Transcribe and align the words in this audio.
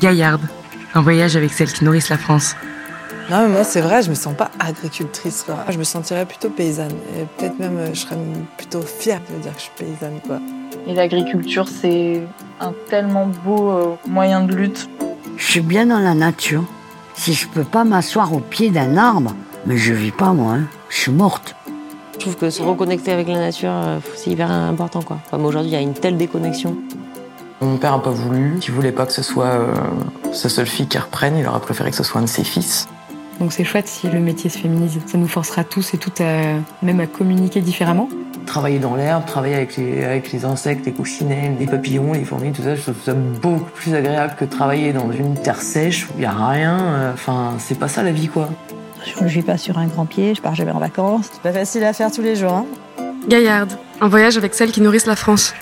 Gaillarde, 0.00 0.40
un 0.94 1.02
voyage 1.02 1.36
avec 1.36 1.52
celles 1.52 1.72
qui 1.72 1.84
nourrissent 1.84 2.08
la 2.08 2.18
France. 2.18 2.56
Non, 3.30 3.42
mais 3.42 3.48
moi, 3.48 3.64
c'est 3.64 3.80
vrai, 3.80 4.02
je 4.02 4.10
me 4.10 4.14
sens 4.14 4.34
pas 4.34 4.50
agricultrice. 4.58 5.44
Quoi. 5.44 5.58
Je 5.68 5.78
me 5.78 5.84
sentirais 5.84 6.26
plutôt 6.26 6.50
paysanne. 6.50 6.94
Et 7.16 7.26
peut-être 7.36 7.58
même, 7.60 7.76
euh, 7.76 7.94
je 7.94 8.00
serais 8.00 8.16
plutôt 8.56 8.80
fière 8.80 9.20
de 9.30 9.40
dire 9.40 9.52
que 9.52 9.58
je 9.58 9.64
suis 9.64 9.72
paysanne. 9.76 10.20
Quoi. 10.26 10.40
Et 10.88 10.94
l'agriculture, 10.94 11.68
c'est 11.68 12.22
un 12.58 12.72
tellement 12.88 13.30
beau 13.44 13.70
euh, 13.70 13.94
moyen 14.08 14.42
de 14.42 14.54
lutte. 14.54 14.88
Je 15.36 15.44
suis 15.44 15.60
bien 15.60 15.86
dans 15.86 16.00
la 16.00 16.14
nature. 16.14 16.64
Si 17.14 17.34
je 17.34 17.46
peux 17.46 17.62
pas 17.62 17.84
m'asseoir 17.84 18.32
au 18.32 18.40
pied 18.40 18.70
d'un 18.70 18.96
arbre, 18.96 19.34
mais 19.66 19.76
je 19.76 19.92
vis 19.92 20.10
pas 20.10 20.32
moi, 20.32 20.54
hein. 20.54 20.62
je 20.88 20.96
suis 20.96 21.12
morte. 21.12 21.54
Je 22.14 22.18
trouve 22.18 22.36
que 22.36 22.50
se 22.50 22.62
reconnecter 22.62 23.12
avec 23.12 23.28
la 23.28 23.38
nature, 23.38 23.70
euh, 23.72 23.98
c'est 24.16 24.30
hyper 24.30 24.50
important. 24.50 25.02
Quoi. 25.02 25.18
Comme 25.30 25.44
aujourd'hui, 25.44 25.70
il 25.70 25.74
y 25.74 25.76
a 25.76 25.80
une 25.80 25.94
telle 25.94 26.16
déconnexion. 26.16 26.76
Mon 27.60 27.76
père 27.76 27.92
n'a 27.92 27.98
pas 28.02 28.10
voulu, 28.10 28.58
il 28.66 28.72
voulait 28.72 28.92
pas 28.92 29.04
que 29.06 29.12
ce 29.12 29.22
soit 29.22 29.46
euh, 29.46 29.74
sa 30.32 30.48
seule 30.48 30.66
fille 30.66 30.86
qui 30.88 30.96
reprenne, 30.98 31.36
il 31.36 31.46
aurait 31.46 31.60
préféré 31.60 31.90
que 31.90 31.96
ce 31.96 32.02
soit 32.02 32.20
un 32.20 32.24
de 32.24 32.28
ses 32.28 32.44
fils. 32.44 32.88
Donc 33.38 33.52
c'est 33.52 33.64
chouette 33.64 33.86
si 33.88 34.08
le 34.08 34.18
métier 34.20 34.48
se 34.50 34.58
féminise. 34.58 34.98
Ça 35.06 35.16
nous 35.18 35.28
forcera 35.28 35.64
tous 35.64 35.94
et 35.94 35.98
toutes 35.98 36.20
à, 36.20 36.54
même 36.82 37.00
à 37.00 37.06
communiquer 37.06 37.60
différemment. 37.60 38.08
Travailler 38.46 38.78
dans 38.78 38.96
l'herbe, 38.96 39.24
travailler 39.26 39.54
avec 39.54 39.76
les, 39.76 40.04
avec 40.04 40.32
les 40.32 40.44
insectes, 40.44 40.84
les 40.86 40.92
coccinelles, 40.92 41.56
les 41.58 41.66
papillons, 41.66 42.12
les 42.12 42.24
fourmis, 42.24 42.52
tout 42.52 42.62
ça, 42.62 42.74
je 42.74 42.82
trouve 42.82 42.94
ça 43.04 43.14
beaucoup 43.14 43.70
plus 43.74 43.94
agréable 43.94 44.34
que 44.38 44.44
travailler 44.44 44.92
dans 44.92 45.10
une 45.12 45.34
terre 45.34 45.60
sèche 45.62 46.06
où 46.08 46.12
il 46.16 46.20
n'y 46.20 46.26
a 46.26 46.32
rien. 46.32 46.78
euh, 46.80 47.12
Enfin, 47.14 47.54
c'est 47.58 47.78
pas 47.78 47.88
ça 47.88 48.02
la 48.02 48.12
vie, 48.12 48.28
quoi. 48.28 48.48
Je 49.06 49.22
ne 49.22 49.28
vis 49.28 49.42
pas 49.42 49.56
sur 49.56 49.78
un 49.78 49.86
grand 49.86 50.04
pied, 50.06 50.34
je 50.34 50.42
pars 50.42 50.54
jamais 50.54 50.72
en 50.72 50.78
vacances. 50.78 51.26
C'est 51.32 51.42
pas 51.42 51.52
facile 51.52 51.84
à 51.84 51.92
faire 51.92 52.10
tous 52.10 52.22
les 52.22 52.36
jours. 52.36 52.52
Hein. 52.52 52.66
Gaillarde, 53.28 53.72
un 54.00 54.08
voyage 54.08 54.36
avec 54.36 54.54
celles 54.54 54.72
qui 54.72 54.80
nourrissent 54.82 55.06
la 55.06 55.16
France. 55.16 55.54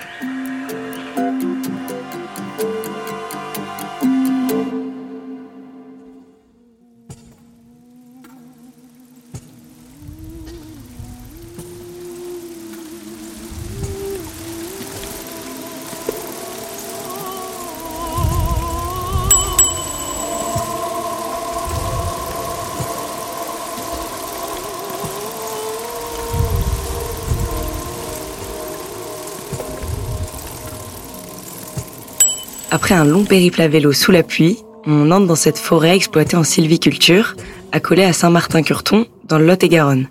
Après 32.88 33.00
un 33.00 33.04
long 33.04 33.24
périple 33.24 33.60
à 33.60 33.68
vélo 33.68 33.92
sous 33.92 34.12
la 34.12 34.22
pluie, 34.22 34.56
on 34.86 35.10
entre 35.10 35.26
dans 35.26 35.34
cette 35.34 35.58
forêt 35.58 35.94
exploitée 35.94 36.38
en 36.38 36.42
sylviculture, 36.42 37.36
accolée 37.70 38.04
à 38.04 38.14
Saint-Martin-Curton, 38.14 39.04
dans 39.24 39.38
le 39.38 39.44
Lot-et-Garonne. 39.44 40.08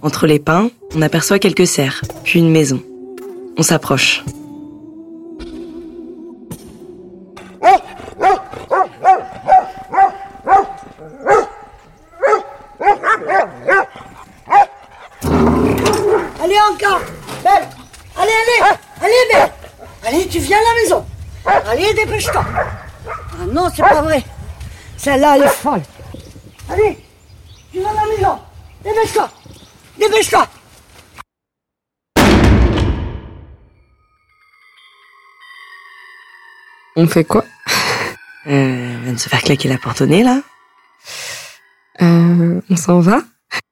Entre 0.00 0.26
les 0.26 0.38
pins, 0.38 0.70
on 0.94 1.02
aperçoit 1.02 1.38
quelques 1.38 1.66
serres, 1.66 2.00
puis 2.24 2.38
une 2.38 2.50
maison. 2.50 2.80
On 3.58 3.62
s'approche. 3.62 4.24
Allez, 21.92 22.04
dépêche-toi. 22.06 22.44
Ah 23.06 23.46
non, 23.50 23.68
c'est 23.74 23.82
pas 23.82 24.00
vrai. 24.00 24.24
Celle-là, 24.96 25.36
elle 25.36 25.42
est 25.42 25.48
folle. 25.48 25.82
Allez 26.70 26.98
Tu 27.70 27.80
vas 27.80 27.90
à 27.90 27.94
la 27.94 28.06
maison 28.06 28.38
Dépêche-toi. 28.82 29.28
Dépêche-toi. 29.98 30.46
On 36.96 37.06
fait 37.06 37.24
quoi? 37.24 37.44
Euh, 38.46 38.96
on 38.98 39.04
vient 39.04 39.12
de 39.12 39.18
se 39.18 39.28
faire 39.28 39.40
claquer 39.42 39.68
la 39.68 39.78
porte 39.78 40.00
au 40.02 40.06
nez, 40.06 40.22
là. 40.22 40.42
euh, 42.02 42.60
On 42.70 42.76
s'en 42.76 43.00
va? 43.00 43.22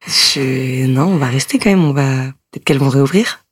Je... 0.07 0.85
Non, 0.87 1.07
on 1.07 1.17
va 1.17 1.27
rester 1.27 1.59
quand 1.59 1.69
même, 1.69 1.83
on 1.83 1.93
va... 1.93 2.31
Peut-être 2.51 2.63
qu'elles 2.65 2.79
vont 2.79 2.89
réouvrir. 2.89 3.43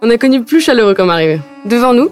On 0.00 0.10
a 0.10 0.18
connu 0.18 0.44
plus 0.44 0.60
chaleureux 0.60 0.94
comme 0.94 1.10
arrivée. 1.10 1.40
Devant 1.64 1.92
nous, 1.94 2.10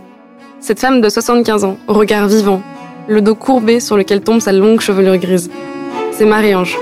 cette 0.61 0.79
femme 0.79 1.01
de 1.01 1.09
75 1.09 1.65
ans, 1.65 1.79
au 1.89 1.95
regard 1.95 2.29
vivant, 2.29 2.63
le 3.09 3.23
dos 3.23 3.35
courbé 3.35 3.81
sur 3.81 3.97
lequel 3.97 4.21
tombe 4.21 4.41
sa 4.41 4.53
longue 4.53 4.81
chevelure 4.81 5.17
grise. 5.17 5.51
C'est 6.13 6.27
Marie-Ange. 6.27 6.77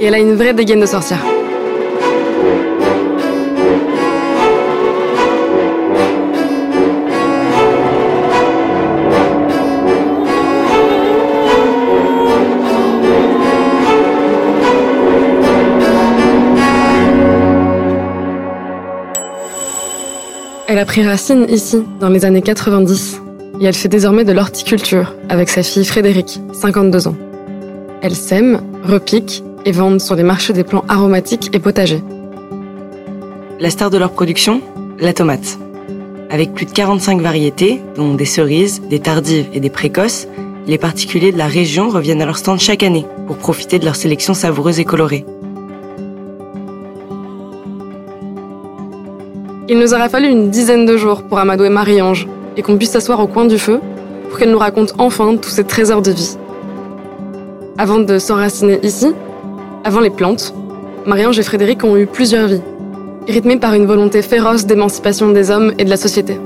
Et 0.00 0.06
elle 0.06 0.14
a 0.14 0.18
une 0.18 0.34
vraie 0.34 0.54
dégaine 0.54 0.80
de 0.80 0.86
sorcière. 0.86 1.22
Elle 20.74 20.80
a 20.80 20.86
pris 20.86 21.06
racine 21.06 21.46
ici, 21.48 21.84
dans 22.00 22.08
les 22.08 22.24
années 22.24 22.42
90, 22.42 23.22
et 23.60 23.64
elle 23.64 23.74
fait 23.74 23.86
désormais 23.86 24.24
de 24.24 24.32
l'horticulture 24.32 25.14
avec 25.28 25.48
sa 25.48 25.62
fille 25.62 25.84
Frédéric, 25.84 26.40
52 26.52 27.06
ans. 27.06 27.14
Elle 28.02 28.16
sème, 28.16 28.60
repique 28.82 29.44
et 29.64 29.70
vend 29.70 30.00
sur 30.00 30.16
les 30.16 30.24
marchés 30.24 30.52
des 30.52 30.64
plants 30.64 30.84
aromatiques 30.88 31.50
et 31.52 31.60
potagers. 31.60 32.02
La 33.60 33.70
star 33.70 33.88
de 33.88 33.98
leur 33.98 34.10
production, 34.10 34.62
la 34.98 35.12
tomate. 35.12 35.60
Avec 36.28 36.52
plus 36.54 36.66
de 36.66 36.72
45 36.72 37.20
variétés, 37.20 37.80
dont 37.94 38.14
des 38.14 38.24
cerises, 38.24 38.82
des 38.90 38.98
tardives 38.98 39.46
et 39.52 39.60
des 39.60 39.70
précoces, 39.70 40.26
les 40.66 40.78
particuliers 40.78 41.30
de 41.30 41.38
la 41.38 41.46
région 41.46 41.88
reviennent 41.88 42.20
à 42.20 42.26
leur 42.26 42.36
stand 42.36 42.58
chaque 42.58 42.82
année 42.82 43.06
pour 43.28 43.36
profiter 43.36 43.78
de 43.78 43.84
leur 43.84 43.94
sélection 43.94 44.34
savoureuse 44.34 44.80
et 44.80 44.84
colorée. 44.84 45.24
Il 49.66 49.78
nous 49.78 49.94
aura 49.94 50.10
fallu 50.10 50.28
une 50.28 50.50
dizaine 50.50 50.84
de 50.84 50.98
jours 50.98 51.22
pour 51.22 51.38
amadouer 51.38 51.70
Marie-Ange 51.70 52.28
et 52.58 52.62
qu'on 52.62 52.76
puisse 52.76 52.90
s'asseoir 52.90 53.18
au 53.20 53.26
coin 53.26 53.46
du 53.46 53.58
feu 53.58 53.80
pour 54.28 54.38
qu'elle 54.38 54.50
nous 54.50 54.58
raconte 54.58 54.92
enfin 54.98 55.36
tous 55.36 55.48
ces 55.48 55.64
trésors 55.64 56.02
de 56.02 56.10
vie. 56.10 56.36
Avant 57.78 57.98
de 57.98 58.18
s'enraciner 58.18 58.78
ici, 58.82 59.14
avant 59.82 60.00
les 60.00 60.10
plantes, 60.10 60.54
Marie-Ange 61.06 61.38
et 61.38 61.42
Frédéric 61.42 61.82
ont 61.82 61.96
eu 61.96 62.06
plusieurs 62.06 62.46
vies, 62.46 62.60
rythmées 63.26 63.56
par 63.56 63.72
une 63.72 63.86
volonté 63.86 64.20
féroce 64.20 64.66
d'émancipation 64.66 65.30
des 65.30 65.50
hommes 65.50 65.72
et 65.78 65.84
de 65.84 65.90
la 65.90 65.96
société. 65.96 66.38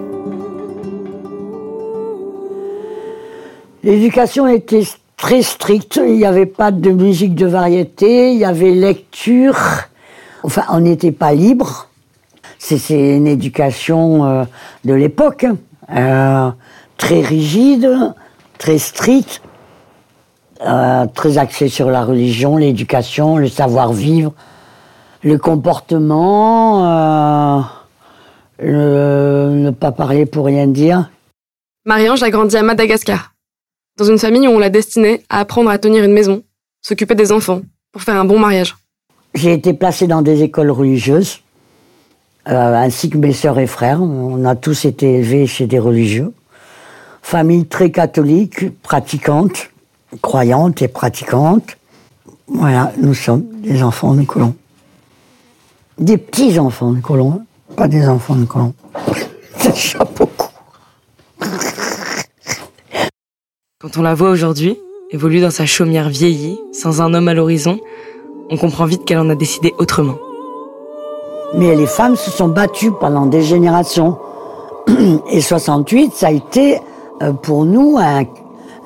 L'éducation 3.82 4.46
était 4.46 4.84
très 5.16 5.42
stricte. 5.42 6.00
Il 6.04 6.18
n'y 6.18 6.24
avait 6.24 6.46
pas 6.46 6.70
de 6.70 6.90
musique 6.90 7.34
de 7.34 7.46
variété. 7.46 8.30
Il 8.32 8.38
y 8.38 8.44
avait 8.44 8.70
lecture. 8.70 9.58
Enfin, 10.44 10.62
on 10.70 10.80
n'était 10.80 11.12
pas 11.12 11.32
libre. 11.32 11.87
C'est 12.58 13.16
une 13.16 13.26
éducation 13.26 14.24
euh, 14.24 14.44
de 14.84 14.94
l'époque. 14.94 15.44
hein. 15.44 15.56
Euh, 15.90 16.50
très 16.98 17.20
rigide, 17.20 17.88
très 18.58 18.76
stricte, 18.78 19.40
euh, 20.66 21.06
très 21.14 21.38
axée 21.38 21.68
sur 21.68 21.90
la 21.90 22.04
religion, 22.04 22.56
l'éducation, 22.58 23.38
le 23.38 23.48
savoir-vivre, 23.48 24.32
le 25.22 25.38
comportement, 25.38 26.84
le- 28.58 29.50
ne 29.54 29.70
pas 29.70 29.92
parler 29.92 30.26
pour 30.26 30.44
rien 30.46 30.66
dire. 30.66 31.08
Marie-Ange 31.86 32.22
a 32.22 32.30
grandi 32.30 32.56
à 32.56 32.62
Madagascar, 32.62 33.32
dans 33.96 34.04
une 34.04 34.18
famille 34.18 34.46
où 34.46 34.50
on 34.50 34.58
l'a 34.58 34.68
destinée 34.70 35.22
à 35.30 35.40
apprendre 35.40 35.70
à 35.70 35.78
tenir 35.78 36.04
une 36.04 36.12
maison, 36.12 36.42
s'occuper 36.82 37.14
des 37.14 37.32
enfants, 37.32 37.62
pour 37.92 38.02
faire 38.02 38.16
un 38.16 38.24
bon 38.26 38.38
mariage. 38.38 38.76
J'ai 39.34 39.52
été 39.54 39.72
placée 39.72 40.06
dans 40.06 40.20
des 40.22 40.42
écoles 40.42 40.70
religieuses, 40.70 41.40
ainsi 42.56 43.10
que 43.10 43.18
mes 43.18 43.32
sœurs 43.32 43.58
et 43.58 43.66
frères. 43.66 44.02
On 44.02 44.44
a 44.44 44.56
tous 44.56 44.84
été 44.84 45.14
élevés 45.14 45.46
chez 45.46 45.66
des 45.66 45.78
religieux. 45.78 46.32
Famille 47.22 47.66
très 47.66 47.90
catholique, 47.90 48.80
pratiquante, 48.82 49.70
croyante 50.22 50.80
et 50.82 50.88
pratiquante. 50.88 51.76
Voilà, 52.46 52.92
nous 52.98 53.14
sommes 53.14 53.44
des 53.62 53.82
enfants 53.82 54.14
de 54.14 54.22
colons. 54.22 54.54
Des 55.98 56.16
petits 56.16 56.58
enfants 56.58 56.92
de 56.92 57.00
colons, 57.00 57.42
pas 57.76 57.88
des 57.88 58.08
enfants 58.08 58.36
de 58.36 58.44
colons. 58.44 58.74
C'est 59.58 59.76
chapeau 59.76 60.26
court. 60.26 60.52
Quand 63.80 63.96
on 63.96 64.02
la 64.02 64.14
voit 64.14 64.30
aujourd'hui, 64.30 64.78
évolue 65.10 65.40
dans 65.40 65.50
sa 65.50 65.66
chaumière 65.66 66.08
vieillie, 66.08 66.58
sans 66.72 67.00
un 67.00 67.12
homme 67.12 67.28
à 67.28 67.34
l'horizon, 67.34 67.78
on 68.50 68.56
comprend 68.56 68.86
vite 68.86 69.04
qu'elle 69.04 69.18
en 69.18 69.28
a 69.28 69.34
décidé 69.34 69.74
autrement. 69.78 70.16
Mais 71.54 71.74
les 71.74 71.86
femmes 71.86 72.16
se 72.16 72.30
sont 72.30 72.48
battues 72.48 72.92
pendant 72.92 73.26
des 73.26 73.42
générations. 73.42 74.18
Et 75.30 75.40
68, 75.40 76.12
ça 76.14 76.28
a 76.28 76.30
été 76.30 76.80
euh, 77.22 77.32
pour 77.32 77.64
nous 77.64 77.98
un, 77.98 78.24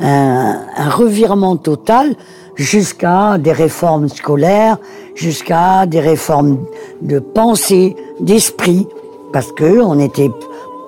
un, 0.00 0.88
revirement 0.90 1.56
total 1.56 2.14
jusqu'à 2.54 3.38
des 3.38 3.52
réformes 3.52 4.08
scolaires, 4.08 4.78
jusqu'à 5.14 5.86
des 5.86 6.00
réformes 6.00 6.58
de 7.00 7.18
pensée, 7.18 7.96
d'esprit, 8.20 8.86
parce 9.32 9.52
que 9.52 9.80
on 9.80 9.96
n'était 9.96 10.30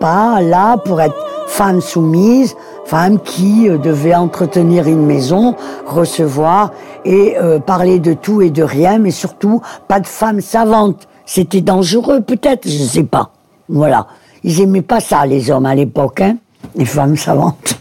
pas 0.00 0.40
là 0.40 0.76
pour 0.76 1.00
être 1.00 1.16
femme 1.46 1.80
soumise, 1.80 2.56
femme 2.84 3.18
qui 3.18 3.68
euh, 3.68 3.78
devait 3.78 4.14
entretenir 4.14 4.86
une 4.86 5.04
maison, 5.04 5.54
recevoir 5.86 6.70
et 7.04 7.36
euh, 7.38 7.58
parler 7.58 7.98
de 7.98 8.12
tout 8.12 8.42
et 8.42 8.50
de 8.50 8.62
rien, 8.62 8.98
mais 8.98 9.10
surtout 9.10 9.60
pas 9.88 10.00
de 10.00 10.06
femme 10.06 10.40
savante. 10.40 11.08
C'était 11.26 11.60
dangereux 11.60 12.20
peut-être, 12.20 12.68
je 12.68 12.82
ne 12.82 12.88
sais 12.88 13.04
pas. 13.04 13.32
Voilà. 13.68 14.06
Ils 14.42 14.60
aimaient 14.60 14.82
pas 14.82 15.00
ça, 15.00 15.24
les 15.26 15.50
hommes 15.50 15.66
à 15.66 15.74
l'époque, 15.74 16.20
hein, 16.20 16.36
les 16.76 16.84
femmes 16.84 17.16
savantes. 17.16 17.78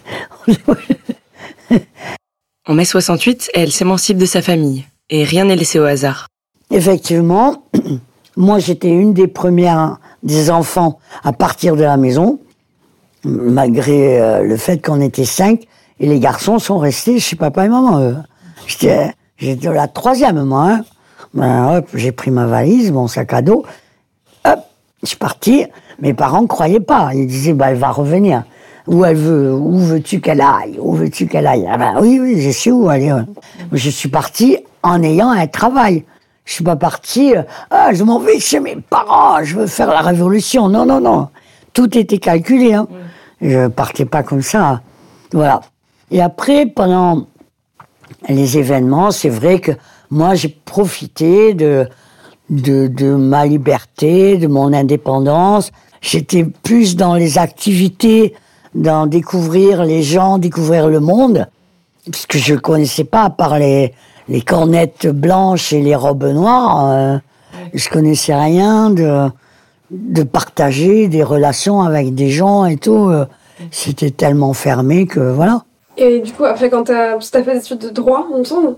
En 2.66 2.76
mai 2.76 2.86
68, 2.86 3.50
elle 3.54 3.74
s'émancipe 3.74 4.18
de 4.18 4.26
sa 4.26 4.42
famille, 4.42 4.86
et 5.10 5.26
rien 5.26 5.44
n'est 5.44 5.58
laissé 5.58 5.80
au 5.80 5.84
hasard. 5.84 6.28
Effectivement, 6.72 7.66
moi 8.38 8.60
j'étais 8.60 8.88
une 8.88 9.14
des 9.14 9.28
premières 9.28 9.98
des 10.24 10.50
enfants 10.50 10.98
à 11.26 11.34
partir 11.34 11.76
de 11.76 11.84
la 11.84 11.98
maison, 11.98 12.40
malgré 13.26 14.22
euh, 14.22 14.44
le 14.44 14.56
fait 14.56 14.78
qu'on 14.82 15.02
était 15.02 15.26
cinq, 15.26 15.68
et 16.00 16.08
les 16.08 16.20
garçons 16.20 16.58
sont 16.58 16.78
restés 16.78 17.20
chez 17.20 17.36
papa 17.36 17.66
et 17.66 17.70
maman. 17.70 18.24
j'étais 18.66 19.14
la 19.40 19.88
troisième, 19.90 20.42
moi. 20.46 20.70
hein. 20.70 20.86
Ben, 21.34 21.78
hop, 21.78 21.88
j'ai 21.94 22.12
pris 22.12 22.32
ma 22.32 22.46
valise, 22.46 22.92
mon 22.92 23.08
sac 23.08 23.34
à 23.34 23.42
dos. 23.42 23.66
Hop, 24.46 24.60
je 25.02 25.08
suis 25.08 25.18
parti. 25.18 25.66
Mes 26.00 26.14
parents 26.14 26.42
ne 26.44 26.48
croyaient 26.48 26.80
pas. 26.80 27.12
Ils 27.14 27.28
disaient, 27.28 27.54
bah, 27.54 27.72
elle 27.72 27.78
va 27.78 27.92
revenir. 27.92 28.44
Où 28.88 29.06
elle 29.06 29.16
veut, 29.16 29.54
où 29.54 29.78
veux-tu 29.78 30.20
qu'elle 30.20 30.42
aille? 30.42 30.78
Où 30.80 30.94
veux-tu 30.94 31.28
qu'elle 31.28 31.48
aille? 31.48 31.66
Ah 31.72 31.78
ben 31.78 31.96
oui, 32.02 32.20
oui, 32.22 32.42
je 32.42 32.52
sais 32.52 32.70
où 32.70 32.90
aller. 32.90 33.14
ouais. 33.14 33.22
Je 33.72 33.90
suis 33.90 34.10
parti 34.10 34.58
en 34.84 35.02
ayant 35.02 35.30
un 35.30 35.48
travail. 35.48 36.04
Je 36.44 36.56
suis 36.56 36.64
pas 36.66 36.76
parti, 36.76 37.34
euh, 37.34 37.44
ah, 37.72 37.94
je 37.94 38.04
m'en 38.04 38.20
vais 38.20 38.38
chez 38.40 38.60
mes 38.60 38.76
parents, 38.76 39.42
je 39.42 39.56
veux 39.56 39.68
faire 39.68 39.88
la 39.88 40.02
révolution. 40.02 40.68
Non, 40.68 40.86
non, 40.86 41.00
non. 41.00 41.30
Tout 41.72 41.98
était 41.98 42.18
calculé. 42.18 42.74
Hein. 42.74 42.88
Je 43.42 43.70
partais 43.70 44.04
pas 44.04 44.24
comme 44.24 44.42
ça. 44.42 44.82
Voilà. 45.32 45.62
Et 46.12 46.22
après, 46.22 46.66
pendant 46.66 47.26
les 48.28 48.58
événements, 48.58 49.12
c'est 49.12 49.30
vrai 49.30 49.60
que 49.60 49.72
moi, 50.14 50.36
j'ai 50.36 50.50
profité 50.50 51.54
de, 51.54 51.88
de, 52.50 53.16
ma 53.16 53.46
liberté, 53.46 54.38
de 54.38 54.48
mon 54.48 54.72
indépendance. 54.74 55.72
J'étais 56.02 56.44
plus 56.44 56.96
dans 56.96 57.16
les 57.16 57.38
activités, 57.38 58.36
dans 58.76 59.08
découvrir 59.08 59.84
les 59.84 60.04
gens, 60.04 60.38
découvrir 60.38 60.88
le 60.88 61.00
monde, 61.00 61.48
puisque 62.12 62.38
je 62.38 62.56
connaissais 62.56 63.06
pas, 63.06 63.24
à 63.24 63.30
part 63.30 63.58
les, 63.58 63.94
les 64.30 64.42
cornettes 64.42 65.08
blanches 65.08 65.74
et 65.74 65.82
les 65.82 65.96
robes 65.96 66.26
noires, 66.26 66.92
euh, 66.92 67.18
je 67.74 67.90
connaissais 67.90 68.36
rien 68.36 68.90
de, 68.90 69.30
de 69.92 70.24
partager 70.24 71.08
des 71.08 71.24
relations 71.24 71.82
avec 71.82 72.14
des 72.14 72.30
gens 72.30 72.66
et 72.66 72.78
tout. 72.78 73.10
euh, 73.10 73.26
C'était 73.72 74.12
tellement 74.12 74.54
fermé 74.54 75.06
que 75.08 75.20
voilà. 75.20 75.64
Et 75.98 76.20
du 76.20 76.32
coup, 76.34 76.44
après, 76.44 76.70
quand 76.70 76.86
t'as 76.86 77.16
as 77.16 77.44
fait 77.44 77.54
des 77.54 77.60
études 77.60 77.80
de 77.80 77.90
droit, 77.90 78.28
il 78.34 78.40
me 78.40 78.44
semble 78.44 78.76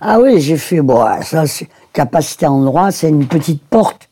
Ah 0.00 0.18
oui, 0.20 0.40
j'ai 0.40 0.56
fait, 0.56 0.80
bon, 0.80 1.04
ça, 1.22 1.46
c'est- 1.46 1.68
capacité 1.92 2.46
en 2.46 2.60
droit, 2.62 2.90
c'est 2.90 3.08
une 3.08 3.26
petite 3.26 3.62
porte 3.64 4.08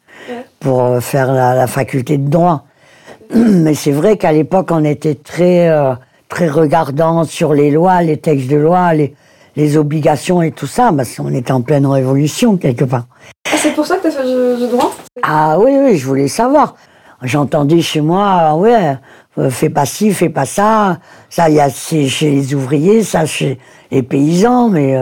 pour 0.61 0.83
euh, 0.83 1.01
faire 1.01 1.33
la, 1.33 1.55
la 1.55 1.67
faculté 1.67 2.19
de 2.19 2.29
droit. 2.29 2.65
Mais 3.35 3.75
c'est 3.75 3.93
vrai 3.93 4.17
qu'à 4.17 4.33
l'époque, 4.33 4.69
on 4.71 4.85
était 4.85 5.15
très, 5.15 5.69
euh, 5.69 5.95
très 6.29 6.49
regardant 6.49 7.25
sur 7.25 7.55
les 7.55 7.71
lois, 7.71 8.03
les 8.03 8.17
textes 8.17 8.49
de 8.49 8.57
loi, 8.57 8.95
les, 8.95 9.15
les 9.55 9.77
obligations 9.77 10.43
et 10.43 10.51
tout 10.51 10.67
ça, 10.67 10.93
parce 10.97 11.15
qu'on 11.15 11.33
était 11.33 11.53
en 11.53 11.63
pleine 11.63 11.87
révolution 11.87 12.57
quelque 12.57 12.85
part. 12.85 13.07
Ah, 13.49 13.57
c'est 13.57 13.73
pour 13.73 13.87
ça 13.87 13.97
que 13.97 14.03
t'as 14.05 14.11
fait 14.11 14.25
du, 14.25 14.65
du 14.65 14.71
droit? 14.71 14.93
Ah 15.23 15.57
oui, 15.61 15.73
oui, 15.81 15.97
je 15.97 16.07
voulais 16.07 16.29
savoir. 16.29 16.75
J'entendais 17.23 17.81
chez 17.81 18.01
moi, 18.03 18.27
ah 18.29 18.57
ouais, 18.57 18.97
euh, 19.39 19.49
fais 19.51 19.71
pas 19.71 19.87
ci, 19.87 20.13
fais 20.13 20.29
pas 20.29 20.45
ça. 20.45 20.99
Ça, 21.31 21.49
il 21.49 21.55
y 21.55 21.61
a 21.61 21.71
c'est 21.71 22.09
chez 22.09 22.31
les 22.31 22.55
ouvriers, 22.55 23.03
ça 23.03 23.25
chez 23.25 23.59
les 23.91 24.03
paysans, 24.03 24.69
mais 24.69 24.97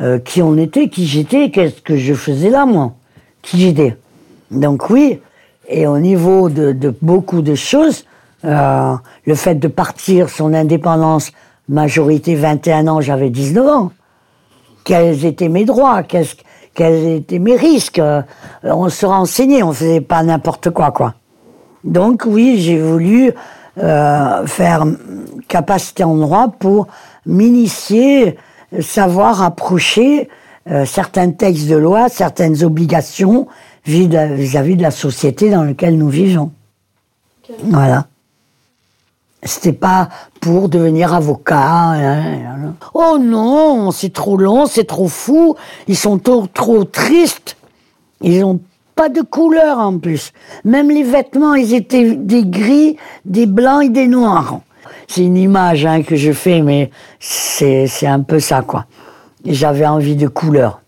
euh, 0.00 0.18
qui 0.18 0.42
on 0.42 0.56
était, 0.56 0.88
qui 0.88 1.06
j'étais, 1.06 1.50
qu'est-ce 1.50 1.80
que 1.80 1.96
je 1.96 2.14
faisais 2.14 2.50
là, 2.50 2.66
moi 2.66 2.94
Qui 3.42 3.60
j'étais 3.60 3.96
Donc 4.50 4.90
oui, 4.90 5.20
et 5.68 5.86
au 5.86 5.98
niveau 5.98 6.48
de, 6.48 6.72
de 6.72 6.94
beaucoup 7.02 7.42
de 7.42 7.54
choses, 7.54 8.04
euh, 8.44 8.94
le 9.24 9.34
fait 9.34 9.54
de 9.54 9.68
partir 9.68 10.28
son 10.28 10.52
indépendance, 10.52 11.32
majorité 11.68 12.34
21 12.34 12.88
ans, 12.88 13.00
j'avais 13.00 13.30
19 13.30 13.66
ans 13.66 13.92
quels 14.84 15.24
étaient 15.24 15.48
mes 15.48 15.64
droits, 15.64 16.02
quels 16.02 17.06
étaient 17.06 17.38
mes 17.38 17.56
risques. 17.56 17.98
Euh, 17.98 18.22
On 18.62 18.88
se 18.88 19.06
renseignait, 19.06 19.62
on 19.62 19.72
faisait 19.72 20.02
pas 20.02 20.22
n'importe 20.22 20.70
quoi, 20.70 20.92
quoi. 20.92 21.14
Donc 21.82 22.24
oui, 22.26 22.58
j'ai 22.58 22.78
voulu 22.78 23.32
euh, 23.78 24.46
faire 24.46 24.84
capacité 25.48 26.04
en 26.04 26.16
droit 26.16 26.48
pour 26.48 26.86
m'initier, 27.26 28.36
savoir 28.80 29.42
approcher 29.42 30.28
euh, 30.70 30.84
certains 30.86 31.30
textes 31.30 31.68
de 31.68 31.76
loi, 31.76 32.08
certaines 32.08 32.62
obligations 32.64 33.46
vis- 33.84 34.08
vis-à-vis 34.08 34.76
de 34.76 34.82
la 34.82 34.90
société 34.90 35.50
dans 35.50 35.64
laquelle 35.64 35.98
nous 35.98 36.08
vivons. 36.08 36.50
Voilà. 37.64 38.06
C'était 39.42 39.74
pas 39.74 40.08
pour 40.40 40.70
devenir 40.70 41.12
avocat. 41.12 41.58
hein, 41.58 42.44
hein. 42.46 42.74
Oh 42.94 43.18
non, 43.20 43.90
c'est 43.90 44.12
trop 44.12 44.38
long, 44.38 44.64
c'est 44.64 44.84
trop 44.84 45.08
fou. 45.08 45.54
Ils 45.86 45.96
sont 45.96 46.18
trop, 46.18 46.46
trop 46.46 46.84
tristes. 46.84 47.56
Ils 48.22 48.42
ont 48.42 48.58
pas 48.94 49.10
de 49.10 49.20
couleur 49.20 49.78
en 49.80 49.98
plus. 49.98 50.32
Même 50.64 50.88
les 50.88 51.02
vêtements, 51.02 51.54
ils 51.54 51.74
étaient 51.74 52.14
des 52.16 52.46
gris, 52.46 52.96
des 53.26 53.44
blancs 53.44 53.84
et 53.84 53.88
des 53.90 54.06
noirs. 54.06 54.60
C'est 55.08 55.22
une 55.22 55.36
image 55.36 55.84
hein, 55.86 56.02
que 56.02 56.16
je 56.16 56.32
fais, 56.32 56.62
mais 56.62 56.90
c'est 57.20 58.06
un 58.06 58.20
peu 58.20 58.40
ça, 58.40 58.62
quoi. 58.62 58.86
J'avais 59.44 59.86
envie 59.86 60.16
de 60.16 60.28
couleur. 60.28 60.80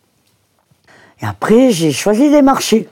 Et 1.23 1.27
après, 1.27 1.71
j'ai 1.71 1.93
choisi 1.93 2.31
des 2.31 2.43
marchés. 2.43 2.89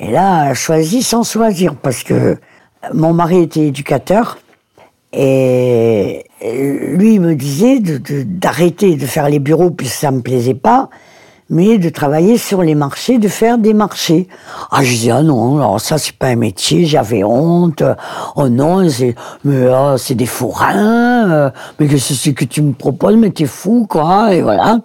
Et 0.00 0.10
là, 0.10 0.54
choisi 0.54 1.02
sans 1.02 1.24
choisir, 1.28 1.74
parce 1.74 2.04
que 2.04 2.36
mon 2.94 3.12
mari 3.12 3.42
était 3.42 3.66
éducateur, 3.66 4.38
et 5.12 6.24
lui 6.42 7.18
me 7.18 7.34
disait 7.34 7.80
de- 7.80 7.98
de- 7.98 8.22
d'arrêter 8.22 8.94
de, 8.94 9.06
faire 9.06 9.28
les 9.28 9.38
bureaux, 9.40 9.70
puisque 9.70 9.96
ça 9.96 10.10
me 10.10 10.20
plaisait 10.20 10.54
pas, 10.54 10.88
mais 11.50 11.78
de 11.78 11.88
travailler 11.88 12.36
sur 12.36 12.62
les 12.62 12.74
marchés, 12.74 13.18
de 13.18 13.28
faire 13.28 13.58
des 13.58 13.74
marchés. 13.74 14.28
Ah, 14.70 14.82
je 14.82 14.90
disais, 14.90 15.10
ah 15.10 15.22
non, 15.22 15.56
alors 15.56 15.80
ça, 15.80 15.96
c'est 15.98 16.16
pas 16.16 16.26
un 16.26 16.36
métier, 16.36 16.84
j'avais 16.84 17.24
honte. 17.24 17.82
Oh 18.36 18.48
non, 18.48 18.88
c'est, 18.88 19.14
mais 19.44 19.66
ah, 19.66 19.94
c'est 19.96 20.14
des 20.14 20.26
fourrins, 20.26 21.30
euh, 21.30 21.50
mais 21.78 21.86
que 21.86 21.96
c'est 21.96 22.34
que 22.34 22.44
tu 22.44 22.60
me 22.62 22.72
proposes, 22.72 23.16
mais 23.16 23.30
t'es 23.30 23.46
fou, 23.46 23.86
quoi, 23.88 24.34
et 24.34 24.42
voilà. 24.42 24.80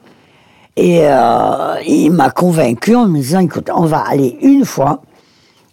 Et 0.75 1.01
euh, 1.03 1.75
il 1.85 2.11
m'a 2.11 2.31
convaincu 2.31 2.95
en 2.95 3.07
me 3.07 3.17
disant, 3.17 3.39
écoute, 3.39 3.69
on 3.75 3.85
va 3.85 3.99
aller 3.99 4.37
une 4.41 4.65
fois 4.65 5.01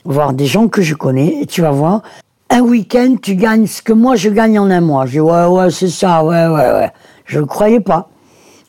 voir 0.05 0.33
des 0.33 0.47
gens 0.47 0.69
que 0.69 0.83
je 0.83 0.95
connais, 0.95 1.43
et 1.43 1.47
tu 1.47 1.63
vas 1.63 1.71
voir, 1.71 2.03
un 2.51 2.61
week-end, 2.63 3.15
tu 3.23 3.37
gagnes 3.37 3.67
ce 3.67 3.81
que 3.81 3.93
moi 3.93 4.17
je 4.17 4.29
gagne 4.29 4.59
en 4.59 4.71
un 4.71 4.81
mois. 4.81 5.07
Je 5.07 5.13
dis, 5.13 5.21
ouais, 5.21 5.47
ouais, 5.47 5.71
c'est 5.71 5.89
ça, 5.89 6.25
ouais, 6.25 6.49
ouais, 6.49 6.73
ouais. 6.73 6.91
Je 7.27 7.39
ne 7.39 7.45
croyais 7.45 7.79
pas. 7.79 8.09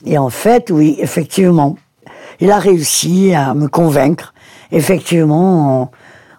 Et 0.06 0.20
en 0.20 0.30
fait, 0.30 0.70
oui, 0.70 0.98
effectivement, 1.00 1.78
il 2.42 2.52
a 2.52 2.60
réussi 2.60 3.34
à 3.34 3.54
me 3.54 3.68
convaincre. 3.68 4.34
Effectivement, 4.72 5.92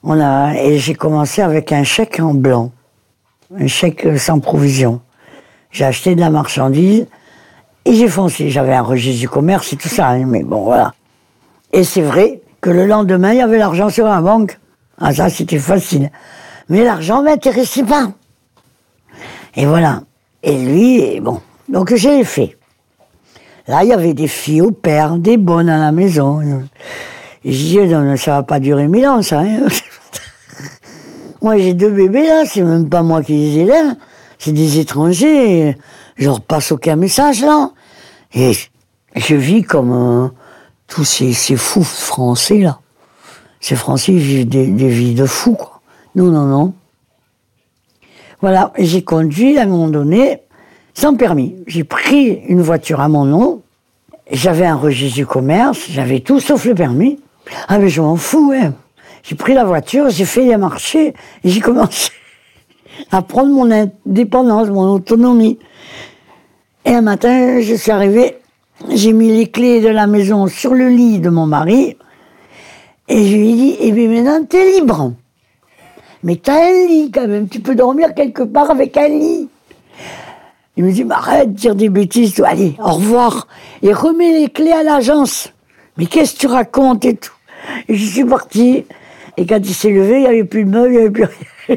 on, 0.02 0.20
a, 0.20 0.54
et 0.54 0.78
j'ai 0.78 0.94
commencé 0.94 1.40
avec 1.40 1.72
un 1.72 1.84
chèque 1.84 2.20
en 2.20 2.34
blanc, 2.34 2.72
un 3.56 3.68
chèque 3.68 4.06
sans 4.18 4.40
provision. 4.40 5.00
J'ai 5.70 5.84
acheté 5.84 6.14
de 6.14 6.20
la 6.20 6.30
marchandise 6.30 7.06
et 7.84 7.94
j'ai 7.94 8.08
foncé. 8.08 8.50
J'avais 8.50 8.74
un 8.74 8.82
registre 8.82 9.20
du 9.20 9.28
commerce 9.28 9.72
et 9.72 9.76
tout 9.76 9.88
ça, 9.88 10.08
hein, 10.08 10.24
mais 10.26 10.42
bon, 10.42 10.64
voilà. 10.64 10.92
Et 11.72 11.84
c'est 11.84 12.02
vrai 12.02 12.42
que 12.60 12.70
le 12.70 12.86
lendemain, 12.86 13.32
il 13.32 13.38
y 13.38 13.42
avait 13.42 13.58
l'argent 13.58 13.88
sur 13.88 14.06
la 14.06 14.20
banque. 14.20 14.58
Ah, 14.98 15.14
ça, 15.14 15.30
c'était 15.30 15.58
facile. 15.58 16.10
Mais 16.68 16.84
l'argent 16.84 17.22
m'intéressait 17.22 17.84
pas. 17.84 18.12
Et 19.54 19.66
voilà. 19.66 20.02
Et 20.42 20.56
lui, 20.56 21.20
bon. 21.20 21.40
Donc, 21.68 21.94
j'ai 21.94 22.24
fait. 22.24 22.56
Là, 23.68 23.84
il 23.84 23.88
y 23.90 23.92
avait 23.92 24.14
des 24.14 24.26
filles 24.28 24.62
au 24.62 24.70
père, 24.72 25.16
des 25.16 25.36
bonnes 25.36 25.68
à 25.68 25.78
la 25.78 25.92
maison. 25.92 26.40
Je 27.44 27.50
dis, 27.50 27.78
non, 27.78 28.16
ça 28.16 28.32
va 28.32 28.42
pas 28.42 28.58
durer 28.60 28.88
mille 28.88 29.06
ans, 29.06 29.22
ça. 29.22 29.40
hein. 29.40 29.66
moi, 31.42 31.56
j'ai 31.58 31.74
deux 31.74 31.90
bébés, 31.90 32.26
là. 32.26 32.44
C'est 32.46 32.62
même 32.62 32.88
pas 32.88 33.02
moi 33.02 33.22
qui 33.22 33.32
les 33.34 33.58
élève. 33.60 33.94
C'est 34.38 34.52
des 34.52 34.78
étrangers. 34.80 35.76
Je 36.16 36.24
leur 36.24 36.40
passe 36.40 36.72
aucun 36.72 36.96
message, 36.96 37.42
là. 37.42 37.70
Et 38.34 38.52
je 39.14 39.34
vis 39.36 39.62
comme 39.62 39.92
euh, 39.92 40.28
tous 40.88 41.04
ces, 41.04 41.32
fous 41.56 41.84
français, 41.84 42.58
là. 42.58 42.80
Ces 43.60 43.76
Français 43.76 44.12
vivent 44.12 44.48
des, 44.48 44.66
des 44.66 44.88
vies 44.88 45.14
de 45.14 45.24
fous, 45.26 45.54
quoi. 45.54 45.80
Non, 46.16 46.26
non, 46.30 46.46
non. 46.46 46.74
Voilà, 48.40 48.72
j'ai 48.76 49.04
conduit 49.04 49.56
à 49.56 49.62
un 49.62 49.66
moment 49.66 49.86
donné 49.86 50.42
sans 50.94 51.14
permis. 51.14 51.56
J'ai 51.66 51.84
pris 51.84 52.40
une 52.48 52.62
voiture 52.62 53.00
à 53.00 53.08
mon 53.08 53.24
nom. 53.24 53.62
J'avais 54.30 54.66
un 54.66 54.76
registre 54.76 55.16
du 55.16 55.26
commerce, 55.26 55.86
j'avais 55.90 56.20
tout 56.20 56.40
sauf 56.40 56.64
le 56.64 56.74
permis. 56.74 57.18
Ah 57.68 57.78
mais 57.78 57.88
je 57.88 58.00
m'en 58.00 58.16
fous, 58.16 58.52
hein. 58.54 58.74
J'ai 59.22 59.36
pris 59.36 59.54
la 59.54 59.64
voiture, 59.64 60.10
j'ai 60.10 60.24
fait 60.24 60.44
les 60.44 60.56
marchés 60.56 61.14
j'ai 61.44 61.60
commencé 61.60 62.10
à 63.10 63.22
prendre 63.22 63.50
mon 63.50 63.70
indépendance, 63.70 64.68
mon 64.68 64.94
autonomie. 64.94 65.58
Et 66.84 66.90
un 66.90 67.02
matin, 67.02 67.60
je 67.60 67.74
suis 67.74 67.92
arrivée, 67.92 68.38
j'ai 68.90 69.12
mis 69.12 69.28
les 69.28 69.48
clés 69.48 69.80
de 69.80 69.88
la 69.88 70.06
maison 70.06 70.48
sur 70.48 70.74
le 70.74 70.88
lit 70.88 71.20
de 71.20 71.30
mon 71.30 71.46
mari 71.46 71.96
et 73.08 73.26
je 73.26 73.36
lui 73.36 73.50
ai 73.50 73.54
dit, 73.54 73.76
eh 73.80 73.92
bien 73.92 74.08
maintenant, 74.08 74.44
t'es 74.44 74.72
libre. 74.72 75.12
Mais 76.22 76.36
t'as 76.36 76.64
un 76.66 76.86
lit 76.86 77.10
quand 77.12 77.26
même, 77.26 77.48
tu 77.48 77.60
peux 77.60 77.74
dormir 77.74 78.14
quelque 78.14 78.42
part 78.42 78.70
avec 78.70 78.96
un 78.96 79.08
lit. 79.08 79.48
Il 80.76 80.84
me 80.84 80.92
dit, 80.92 81.04
bah, 81.04 81.16
arrête 81.18 81.52
de 81.52 81.56
dire 81.56 81.74
des 81.74 81.88
bêtises, 81.88 82.40
allez, 82.44 82.76
au 82.78 82.92
revoir. 82.92 83.46
Et 83.82 83.92
remets 83.92 84.32
les 84.32 84.48
clés 84.48 84.72
à 84.72 84.82
l'agence. 84.82 85.52
Mais 85.96 86.06
qu'est-ce 86.06 86.34
que 86.34 86.40
tu 86.40 86.46
racontes 86.46 87.04
et 87.04 87.16
tout 87.16 87.32
Et 87.88 87.96
je 87.96 88.06
suis 88.06 88.24
partie. 88.24 88.84
Et 89.36 89.46
quand 89.46 89.58
il 89.58 89.74
s'est 89.74 89.90
levé, 89.90 90.16
il 90.16 90.20
n'y 90.20 90.26
avait 90.26 90.44
plus 90.44 90.64
de 90.64 90.70
meubles, 90.70 90.88
il 90.88 90.92
n'y 90.92 90.98
avait 90.98 91.10
plus 91.10 91.24
rien. 91.24 91.36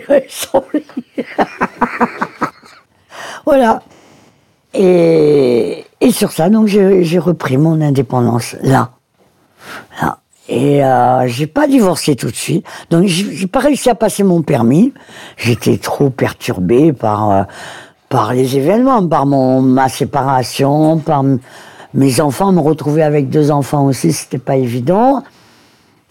voilà. 3.46 3.84
Et, 4.74 5.86
et, 6.02 6.12
sur 6.12 6.32
ça, 6.32 6.50
donc, 6.50 6.68
j'ai 6.68 7.20
repris 7.20 7.58
mon 7.58 7.82
indépendance 7.82 8.56
là. 8.62 8.92
Là. 10.02 10.20
Et 10.48 10.84
euh, 10.84 11.28
j'ai 11.28 11.48
pas 11.48 11.68
divorcé 11.68 12.16
tout 12.16 12.30
de 12.30 12.36
suite. 12.36 12.66
Donc 12.92 13.08
j'ai 13.08 13.48
pas 13.48 13.60
réussi 13.60 13.90
à 13.90 13.96
passer 13.96 14.24
mon 14.24 14.44
permis. 14.44 14.94
J'étais 15.38 15.78
trop 15.78 16.10
perturbée 16.10 16.94
par 16.94 17.32
euh, 17.32 17.44
par 18.10 18.34
les 18.34 18.58
événements, 18.58 19.06
par 19.08 19.26
mon 19.26 19.62
ma 19.62 19.90
séparation, 19.90 20.98
par 21.00 21.24
mes 21.94 22.22
enfants. 22.22 22.52
Me 22.52 22.60
retrouver 22.60 23.04
avec 23.04 23.30
deux 23.30 23.52
enfants 23.52 23.86
aussi, 23.86 24.14
c'était 24.14 24.38
pas 24.38 24.56
évident. 24.56 25.24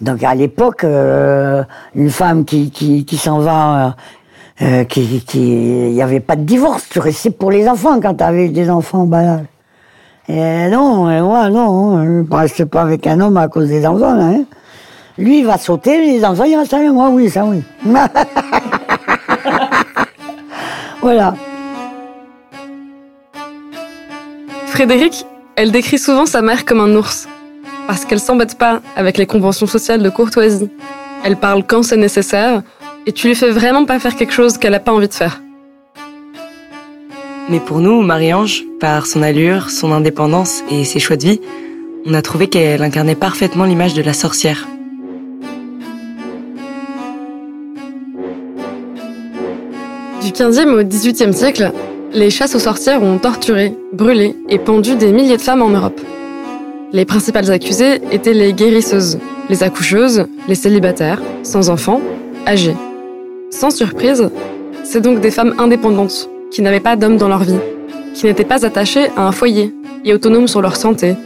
Donc 0.01 0.23
à 0.23 0.35
l'époque, 0.35 0.85
euh, 0.85 1.63
une 1.95 2.11
femme 2.11 2.45
qui 2.45 2.71
qui, 2.71 3.17
s'en 3.17 3.39
va. 3.39 3.97
Euh, 4.63 4.83
euh 4.83 4.85
qui, 4.85 5.23
il 5.35 5.95
y 5.95 6.03
avait 6.03 6.21
pas 6.21 6.37
de 6.37 6.43
divorce, 6.43 6.89
tu 6.89 7.01
restais 7.01 7.31
pour 7.31 7.51
les 7.51 7.69
enfants 7.69 8.01
quand 8.01 8.15
tu 8.15 8.25
avais 8.25 8.49
des 8.49 8.71
enfants. 8.71 9.07
Bah, 9.07 9.41
et 10.29 10.69
non, 10.69 11.05
moi, 11.23 11.51
non, 11.51 12.03
je 12.03 12.09
ne 12.23 12.35
reste 12.35 12.65
pas 12.65 12.83
avec 12.83 13.07
un 13.07 13.21
homme 13.21 13.37
à 13.37 13.49
cause 13.49 13.69
des 13.69 13.87
enfants. 13.87 14.19
Hein. 14.19 14.45
Lui, 15.19 15.41
il 15.41 15.47
va 15.47 15.59
sauter, 15.59 16.01
les 16.01 16.25
enfants, 16.25 16.45
ils 16.45 16.57
restent 16.57 16.75
avec 16.75 16.91
moi, 16.91 17.09
oui, 17.11 17.31
ça 17.31 17.45
oui. 17.45 17.63
voilà. 21.03 21.35
Frédéric, 24.75 25.25
elle 25.55 25.71
décrit 25.71 25.99
souvent 25.99 26.27
sa 26.27 26.43
mère 26.43 26.65
comme 26.65 26.81
un 26.81 26.97
ours, 26.97 27.29
parce 27.87 28.05
qu'elle 28.05 28.19
s'embête 28.19 28.59
pas 28.59 28.83
avec 28.97 29.19
les 29.19 29.25
conventions 29.25 29.69
sociales 29.69 30.03
de 30.03 30.11
courtoisie. 30.11 30.69
Elle 31.23 31.37
parle 31.37 31.63
quand 31.65 31.85
c'est 31.85 31.97
nécessaire, 31.97 32.61
et 33.07 33.13
tu 33.13 33.29
lui 33.29 33.37
fais 33.37 33.51
vraiment 33.51 33.85
pas 33.85 34.01
faire 34.01 34.17
quelque 34.17 34.33
chose 34.33 34.59
qu'elle 34.59 34.75
a 34.75 34.81
pas 34.81 34.93
envie 34.93 35.07
de 35.07 35.15
faire. 35.15 35.41
Mais 37.49 37.61
pour 37.61 37.79
nous, 37.79 38.03
Marie-Ange, 38.03 38.65
par 38.81 39.07
son 39.07 39.23
allure, 39.23 39.71
son 39.71 39.93
indépendance 39.93 40.65
et 40.69 40.85
ses 40.85 40.99
choix 40.99 41.15
de 41.15 41.23
vie, 41.23 41.41
on 42.05 42.13
a 42.13 42.21
trouvé 42.21 42.49
qu'elle 42.49 42.83
incarnait 42.83 43.15
parfaitement 43.15 43.67
l'image 43.67 43.95
de 43.95 44.03
la 44.03 44.13
sorcière. 44.13 44.67
Du 50.21 50.33
15e 50.33 50.71
au 50.71 50.83
18e 50.83 51.33
siècle, 51.33 51.71
les 52.15 52.31
chasses 52.31 52.55
aux 52.55 52.61
sorcières 52.61 53.03
ont 53.03 53.19
torturé, 53.19 53.75
brûlé 53.93 54.37
et 54.49 54.59
pendu 54.59 54.95
des 54.95 55.13
milliers 55.13 55.37
de 55.37 55.43
femmes 55.43 55.63
en 55.63 55.71
Europe. 55.71 56.01
Les 56.93 57.05
principales 57.05 57.51
accusées 57.51 58.01
étaient 58.13 58.33
les 58.33 58.53
guérisseuses, 58.53 59.19
les 59.51 59.65
accoucheuses, 59.65 60.27
les 60.47 60.55
célibataires, 60.55 61.21
sans 61.43 61.71
enfants, 61.71 62.01
âgées. 62.47 62.77
Sans 63.51 63.71
surprise, 63.71 64.31
c'est 64.85 65.01
donc 65.01 65.21
des 65.21 65.33
femmes 65.33 65.55
indépendantes 65.59 66.31
qui 66.53 66.63
n'avaient 66.63 66.79
pas 66.79 66.95
d'hommes 66.95 67.17
dans 67.17 67.29
leur 67.29 67.43
vie, 67.43 67.59
qui 68.15 68.27
n'étaient 68.27 68.45
pas 68.45 68.65
attachés 68.65 69.09
à 69.17 69.27
un 69.27 69.33
foyer 69.33 69.75
et 70.05 70.15
autonomes 70.15 70.47
sur 70.47 70.63
leur 70.63 70.77
santé, 70.77 71.17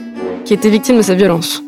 qui 0.47 0.54
étaient 0.54 0.71
victimes 0.71 0.97
de 0.97 1.02
ces 1.02 1.14
violences. 1.14 1.62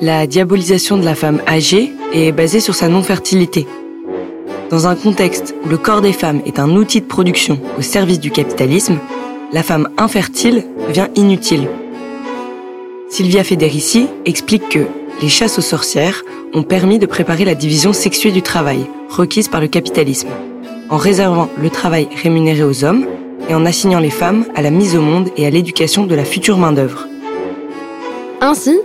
La 0.00 0.26
diabolisation 0.26 0.96
de 0.96 1.04
la 1.04 1.14
femme 1.14 1.42
âgée 1.46 1.92
est 2.12 2.32
basée 2.32 2.58
sur 2.58 2.74
sa 2.74 2.88
non-fertilité. 2.88 3.68
Dans 4.70 4.86
un 4.86 4.94
contexte 4.94 5.54
où 5.64 5.68
le 5.68 5.76
corps 5.76 6.00
des 6.00 6.12
femmes 6.12 6.42
est 6.46 6.60
un 6.60 6.70
outil 6.70 7.00
de 7.00 7.06
production 7.06 7.58
au 7.76 7.82
service 7.82 8.20
du 8.20 8.30
capitalisme, 8.30 8.98
la 9.52 9.64
femme 9.64 9.88
infertile 9.98 10.64
devient 10.86 11.08
inutile. 11.16 11.66
Sylvia 13.08 13.42
Federici 13.42 14.06
explique 14.24 14.68
que 14.68 14.86
les 15.20 15.28
chasses 15.28 15.58
aux 15.58 15.62
sorcières 15.62 16.22
ont 16.54 16.62
permis 16.62 17.00
de 17.00 17.06
préparer 17.06 17.44
la 17.44 17.56
division 17.56 17.92
sexuée 17.92 18.30
du 18.30 18.42
travail, 18.42 18.86
requise 19.08 19.48
par 19.48 19.60
le 19.60 19.66
capitalisme 19.66 20.28
en 20.88 20.96
réservant 20.96 21.48
le 21.60 21.70
travail 21.70 22.08
rémunéré 22.22 22.62
aux 22.62 22.84
hommes 22.84 23.06
et 23.48 23.54
en 23.54 23.66
assignant 23.66 24.00
les 24.00 24.10
femmes 24.10 24.44
à 24.54 24.62
la 24.62 24.70
mise 24.70 24.96
au 24.96 25.00
monde 25.00 25.30
et 25.36 25.46
à 25.46 25.50
l'éducation 25.50 26.06
de 26.06 26.14
la 26.14 26.24
future 26.24 26.58
main-d'œuvre. 26.58 27.08
Ainsi, 28.40 28.78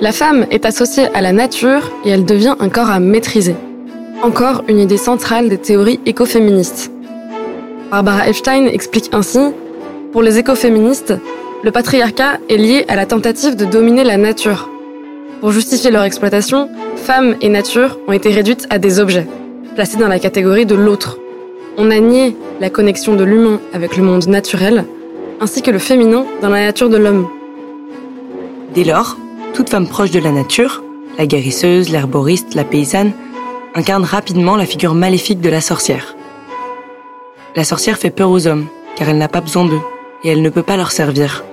la 0.00 0.12
femme 0.12 0.46
est 0.50 0.66
associée 0.66 1.06
à 1.14 1.20
la 1.20 1.32
nature 1.32 1.90
et 2.04 2.10
elle 2.10 2.24
devient 2.24 2.56
un 2.58 2.68
corps 2.68 2.90
à 2.90 3.00
maîtriser. 3.00 3.54
Encore 4.22 4.62
une 4.68 4.78
idée 4.78 4.96
centrale 4.96 5.48
des 5.48 5.58
théories 5.58 6.00
écoféministes. 6.06 6.92
Barbara 7.90 8.28
Epstein 8.28 8.66
explique 8.66 9.10
ainsi 9.12 9.40
Pour 10.12 10.22
les 10.22 10.38
écoféministes, 10.38 11.14
le 11.62 11.70
patriarcat 11.72 12.38
est 12.48 12.56
lié 12.56 12.84
à 12.88 12.96
la 12.96 13.06
tentative 13.06 13.56
de 13.56 13.64
dominer 13.64 14.04
la 14.04 14.16
nature. 14.16 14.70
Pour 15.40 15.50
justifier 15.50 15.90
leur 15.90 16.04
exploitation, 16.04 16.68
femmes 16.96 17.34
et 17.40 17.48
nature 17.48 17.98
ont 18.06 18.12
été 18.12 18.30
réduites 18.30 18.66
à 18.70 18.78
des 18.78 19.00
objets, 19.00 19.26
placés 19.74 19.98
dans 19.98 20.08
la 20.08 20.20
catégorie 20.20 20.66
de 20.66 20.76
l'autre, 20.76 21.18
on 21.78 21.90
a 21.90 21.98
nié 21.98 22.36
la 22.60 22.70
connexion 22.70 23.16
de 23.16 23.24
l'humain 23.24 23.58
avec 23.72 23.96
le 23.96 24.02
monde 24.02 24.26
naturel, 24.26 24.84
ainsi 25.40 25.62
que 25.62 25.70
le 25.70 25.78
féminin 25.78 26.26
dans 26.42 26.50
la 26.50 26.66
nature 26.66 26.90
de 26.90 26.98
l'homme. 26.98 27.26
Dès 28.74 28.84
lors, 28.84 29.16
toute 29.54 29.70
femme 29.70 29.88
proche 29.88 30.10
de 30.10 30.20
la 30.20 30.32
nature, 30.32 30.82
la 31.18 31.26
guérisseuse, 31.26 31.88
l'herboriste, 31.88 32.54
la 32.54 32.64
paysanne, 32.64 33.12
incarne 33.74 34.04
rapidement 34.04 34.56
la 34.56 34.66
figure 34.66 34.94
maléfique 34.94 35.40
de 35.40 35.48
la 35.48 35.60
sorcière. 35.60 36.14
La 37.56 37.64
sorcière 37.64 37.98
fait 37.98 38.10
peur 38.10 38.30
aux 38.30 38.46
hommes, 38.46 38.66
car 38.96 39.08
elle 39.08 39.18
n'a 39.18 39.28
pas 39.28 39.40
besoin 39.40 39.64
d'eux, 39.64 39.80
et 40.24 40.28
elle 40.28 40.42
ne 40.42 40.50
peut 40.50 40.62
pas 40.62 40.76
leur 40.76 40.92
servir. 40.92 41.44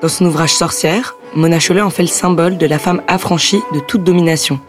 Dans 0.00 0.08
son 0.08 0.26
ouvrage 0.26 0.52
Sorcière, 0.52 1.16
Mona 1.34 1.58
Chollet 1.58 1.80
en 1.80 1.90
fait 1.90 2.02
le 2.02 2.08
symbole 2.08 2.56
de 2.56 2.66
la 2.66 2.78
femme 2.78 3.02
affranchie 3.08 3.62
de 3.74 3.80
toute 3.80 4.04
domination. 4.04 4.60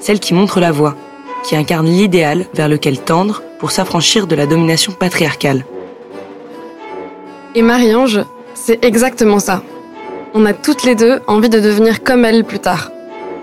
Celle 0.00 0.20
qui 0.20 0.34
montre 0.34 0.60
la 0.60 0.72
voie, 0.72 0.94
qui 1.42 1.56
incarne 1.56 1.86
l'idéal 1.86 2.46
vers 2.54 2.68
lequel 2.68 3.00
tendre 3.00 3.42
pour 3.58 3.70
s'affranchir 3.70 4.26
de 4.26 4.36
la 4.36 4.46
domination 4.46 4.92
patriarcale. 4.92 5.64
Et 7.54 7.62
Marie-Ange, 7.62 8.20
c'est 8.54 8.84
exactement 8.84 9.38
ça. 9.38 9.62
On 10.34 10.44
a 10.44 10.52
toutes 10.52 10.84
les 10.84 10.94
deux 10.94 11.20
envie 11.26 11.48
de 11.48 11.60
devenir 11.60 12.02
comme 12.02 12.24
elle 12.24 12.44
plus 12.44 12.58
tard, 12.58 12.90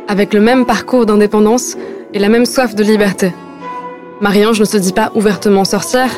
avec 0.08 0.34
le 0.34 0.40
même 0.40 0.66
parcours 0.66 1.06
d'indépendance 1.06 1.76
et 2.16 2.20
la 2.20 2.30
même 2.30 2.46
soif 2.46 2.74
de 2.74 2.84
liberté. 2.84 3.34
Marie-Ange 4.22 4.62
ne 4.62 4.66
se 4.66 4.78
dit 4.78 4.94
pas 4.94 5.12
ouvertement 5.16 5.66
sorcière, 5.66 6.10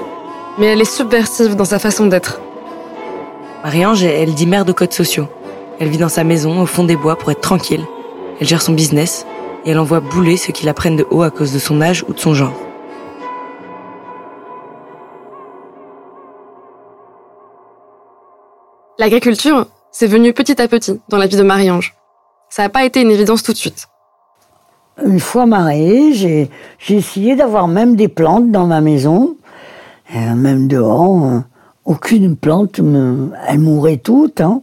mais 0.60 0.68
elle 0.68 0.80
est 0.80 0.86
subversive 0.86 1.56
dans 1.56 1.66
sa 1.66 1.80
façon 1.80 2.06
d'être. 2.06 2.40
Marie-Ange, 3.64 4.04
elle 4.04 4.36
dit 4.36 4.46
mère 4.46 4.64
de 4.64 4.72
codes 4.72 4.94
sociaux. 4.94 5.28
Elle 5.80 5.90
vit 5.90 5.98
dans 5.98 6.08
sa 6.08 6.24
maison, 6.24 6.62
au 6.62 6.68
fond 6.68 6.84
des 6.84 6.96
bois, 6.96 7.18
pour 7.18 7.32
être 7.32 7.42
tranquille. 7.42 7.84
Elle 8.40 8.48
gère 8.48 8.62
son 8.62 8.74
business, 8.74 9.26
et 9.66 9.72
elle 9.72 9.80
envoie 9.80 10.00
bouler 10.00 10.38
ceux 10.38 10.54
qui 10.54 10.68
la 10.68 10.76
prennent 10.76 10.98
de 10.98 11.08
haut 11.10 11.24
à 11.24 11.32
cause 11.32 11.52
de 11.52 11.60
son 11.60 11.82
âge 11.82 12.06
ou 12.08 12.14
de 12.14 12.20
son 12.20 12.36
genre. 12.36 12.54
L'agriculture, 19.00 19.66
c'est 19.92 20.08
venu 20.08 20.32
petit 20.32 20.62
à 20.62 20.68
petit 20.68 21.02
dans 21.10 21.18
la 21.18 21.26
vie 21.26 21.38
de 21.38 21.44
Marie-Ange. 21.44 21.96
Ça 22.50 22.62
n'a 22.62 22.70
pas 22.70 22.86
été 22.86 23.02
une 23.02 23.12
évidence 23.12 23.42
tout 23.42 23.52
de 23.52 23.58
suite. 23.58 23.88
Une 25.06 25.20
fois 25.20 25.46
mariée, 25.46 26.14
j'ai, 26.14 26.50
essayé 26.90 27.36
d'avoir 27.36 27.68
même 27.68 27.96
des 27.96 28.08
plantes 28.08 28.52
dans 28.52 28.66
ma 28.66 28.82
maison, 28.82 29.36
euh, 30.16 30.36
même 30.36 30.68
dehors. 30.68 31.26
Euh, 31.26 31.40
aucune 31.86 32.36
plante, 32.36 32.80
me, 32.80 33.32
elle 33.48 33.60
mourait 33.60 33.98
toute. 33.98 34.42
Hein. 34.42 34.62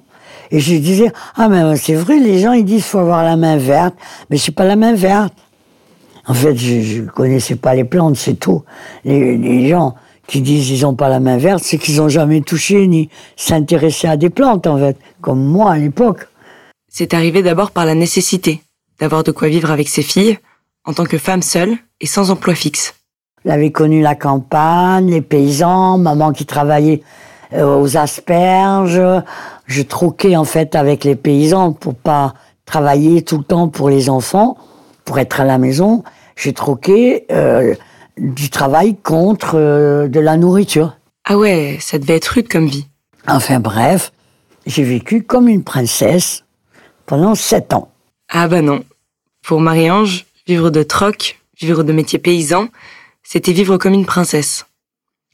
Et 0.50 0.61
je 0.61 0.75
disais, 0.76 1.12
ah 1.37 1.49
mais 1.49 1.76
c'est 1.76 1.95
vrai, 1.95 2.19
les 2.19 2.38
gens 2.38 2.53
ils 2.53 2.64
disent 2.64 2.85
faut 2.85 2.99
avoir 2.99 3.23
la 3.23 3.37
main 3.37 3.57
verte, 3.57 3.95
mais 4.29 4.37
c'est 4.37 4.53
pas 4.53 4.64
la 4.64 4.76
main 4.76 4.95
verte. 4.95 5.35
En 6.26 6.35
fait, 6.35 6.55
je, 6.57 7.03
ne 7.03 7.09
connaissais 7.09 7.57
pas 7.57 7.75
les 7.75 7.85
plantes, 7.85 8.17
c'est 8.17 8.35
tout. 8.35 8.62
Les, 9.05 9.37
les 9.37 9.69
gens, 9.69 9.95
qui 10.26 10.41
disent 10.41 10.67
qu'ils 10.67 10.83
n'ont 10.83 10.95
pas 10.95 11.09
la 11.09 11.21
main 11.21 11.37
verte, 11.37 11.62
c'est 11.62 11.79
qu'ils 11.79 11.97
n'ont 11.97 12.09
jamais 12.09 12.41
touché 12.41 12.87
ni 12.87 13.09
s'intéressé 13.37 14.07
à 14.07 14.17
des 14.17 14.31
plantes, 14.31 14.67
en 14.67 14.79
fait, 14.79 14.97
comme 15.21 15.45
moi 15.45 15.73
à 15.73 15.79
l'époque. 15.79 16.29
C'est 16.88 17.14
arrivé 17.14 17.43
d'abord 17.43 17.71
par 17.71 17.85
la 17.85 17.95
nécessité 17.95 18.62
d'avoir 19.01 19.25
de 19.25 19.33
quoi 19.33 19.49
vivre 19.49 19.71
avec 19.71 19.89
ses 19.89 20.03
filles, 20.03 20.39
en 20.85 20.93
tant 20.93 21.05
que 21.05 21.19
femme 21.19 21.43
seule 21.43 21.77
et 22.01 22.07
sans 22.07 22.31
emploi 22.31 22.55
fixe. 22.55 22.95
J'avais 23.45 23.71
connu 23.71 24.01
la 24.01 24.15
campagne, 24.15 25.11
les 25.11 25.21
paysans, 25.21 25.99
maman 25.99 26.33
qui 26.33 26.47
travaillait 26.47 27.03
euh, 27.53 27.79
aux 27.79 27.97
asperges. 27.97 29.03
Je 29.67 29.83
troquais 29.83 30.37
en 30.37 30.45
fait 30.45 30.75
avec 30.75 31.05
les 31.05 31.15
paysans 31.15 31.73
pour 31.73 31.95
pas 31.95 32.35
travailler 32.65 33.23
tout 33.23 33.39
le 33.39 33.45
temps 33.45 33.69
pour 33.69 33.91
les 33.91 34.09
enfants, 34.09 34.57
pour 35.05 35.19
être 35.19 35.41
à 35.41 35.45
la 35.45 35.59
maison. 35.59 36.05
J'ai 36.37 36.55
troqué 36.55 37.27
euh, 37.31 37.75
du 38.17 38.49
travail 38.49 38.97
contre 38.97 39.57
euh, 39.57 40.09
de 40.09 40.21
la 40.21 40.37
nourriture. 40.37 40.97
Ah 41.25 41.37
ouais, 41.37 41.79
ça 41.81 41.99
devait 41.99 42.17
être 42.17 42.29
rude 42.29 42.49
comme 42.49 42.67
vie. 42.67 42.87
Enfin 43.27 43.61
bref, 43.61 44.13
j'ai 44.67 44.85
vécu 44.85 45.23
comme 45.23 45.49
une 45.49 45.65
princesse 45.65 46.45
pendant 47.07 47.35
sept 47.35 47.73
ans. 47.75 47.89
Ah 48.37 48.49
bah 48.49 48.62
non. 48.62 48.83
Pour 49.45 49.61
Marie-Ange, 49.61 50.26
vivre 50.49 50.71
de 50.71 50.83
troc, 50.83 51.38
vivre 51.61 51.85
de 51.85 51.93
métier 51.93 52.19
paysan, 52.19 52.67
c'était 53.23 53.53
vivre 53.53 53.76
comme 53.76 53.95
une 53.95 54.07
princesse. 54.07 54.67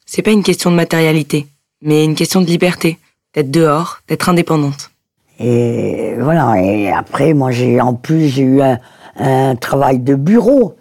C'est 0.05 0.21
pas 0.21 0.33
une 0.33 0.43
question 0.43 0.71
de 0.71 0.77
matérialité, 0.77 1.47
mais 1.81 2.05
une 2.05 2.15
question 2.15 2.43
de 2.43 2.47
liberté, 2.47 2.99
d'être 3.35 3.51
dehors, 3.51 4.01
d'être 4.07 4.29
indépendante. 4.29 4.91
Et 5.39 6.13
voilà, 6.21 6.63
et 6.63 6.91
après, 6.91 7.33
moi, 7.33 7.51
j'ai 7.53 7.81
en 7.81 7.95
plus, 7.95 8.29
j'ai 8.29 8.43
eu 8.43 8.61
un, 8.61 9.57
travail 9.57 10.01
de 10.01 10.15
bureau. 10.15 10.77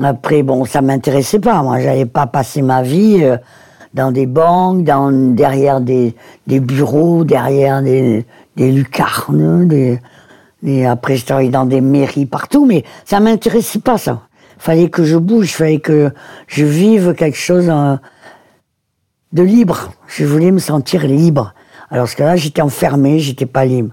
Après, 0.00 0.44
bon, 0.44 0.64
ça 0.64 0.82
m'intéressait 0.82 1.40
pas. 1.40 1.64
Moi, 1.64 1.80
j'allais 1.80 2.06
pas 2.06 2.28
passer 2.28 2.62
ma 2.62 2.82
vie 2.82 3.24
euh, 3.24 3.38
dans 3.92 4.12
des 4.12 4.26
banques, 4.26 4.84
dans, 4.84 5.10
derrière 5.34 5.80
des, 5.80 6.14
des 6.46 6.60
bureaux, 6.60 7.24
derrière 7.24 7.82
des, 7.82 8.24
des 8.54 8.70
lucarnes, 8.70 9.66
des, 9.66 9.98
des- 10.64 10.84
après, 10.84 11.16
je 11.16 11.24
travaillais 11.24 11.50
dans 11.50 11.66
des 11.66 11.80
mairies 11.80 12.26
partout, 12.26 12.64
mais 12.66 12.82
ça 13.04 13.20
m'intéressait 13.20 13.78
pas, 13.78 13.98
ça. 13.98 14.22
Fallait 14.58 14.88
que 14.88 15.04
je 15.04 15.16
bouge, 15.16 15.52
fallait 15.52 15.78
que 15.78 16.10
je 16.48 16.64
vive 16.64 17.14
quelque 17.14 17.36
chose 17.36 17.68
euh, 17.68 17.96
de 19.32 19.42
libre. 19.42 19.92
Je 20.08 20.24
voulais 20.24 20.50
me 20.50 20.58
sentir 20.58 21.06
libre. 21.06 21.54
Alors, 21.90 22.04
parce 22.04 22.14
que 22.14 22.22
là, 22.22 22.34
j'étais 22.36 22.62
enfermé, 22.62 23.18
j'étais 23.20 23.46
pas 23.46 23.64
libre. 23.64 23.92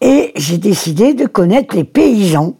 Et 0.00 0.32
j'ai 0.36 0.58
décidé 0.58 1.12
de 1.12 1.26
connaître 1.26 1.74
les 1.74 1.84
paysans. 1.84 2.56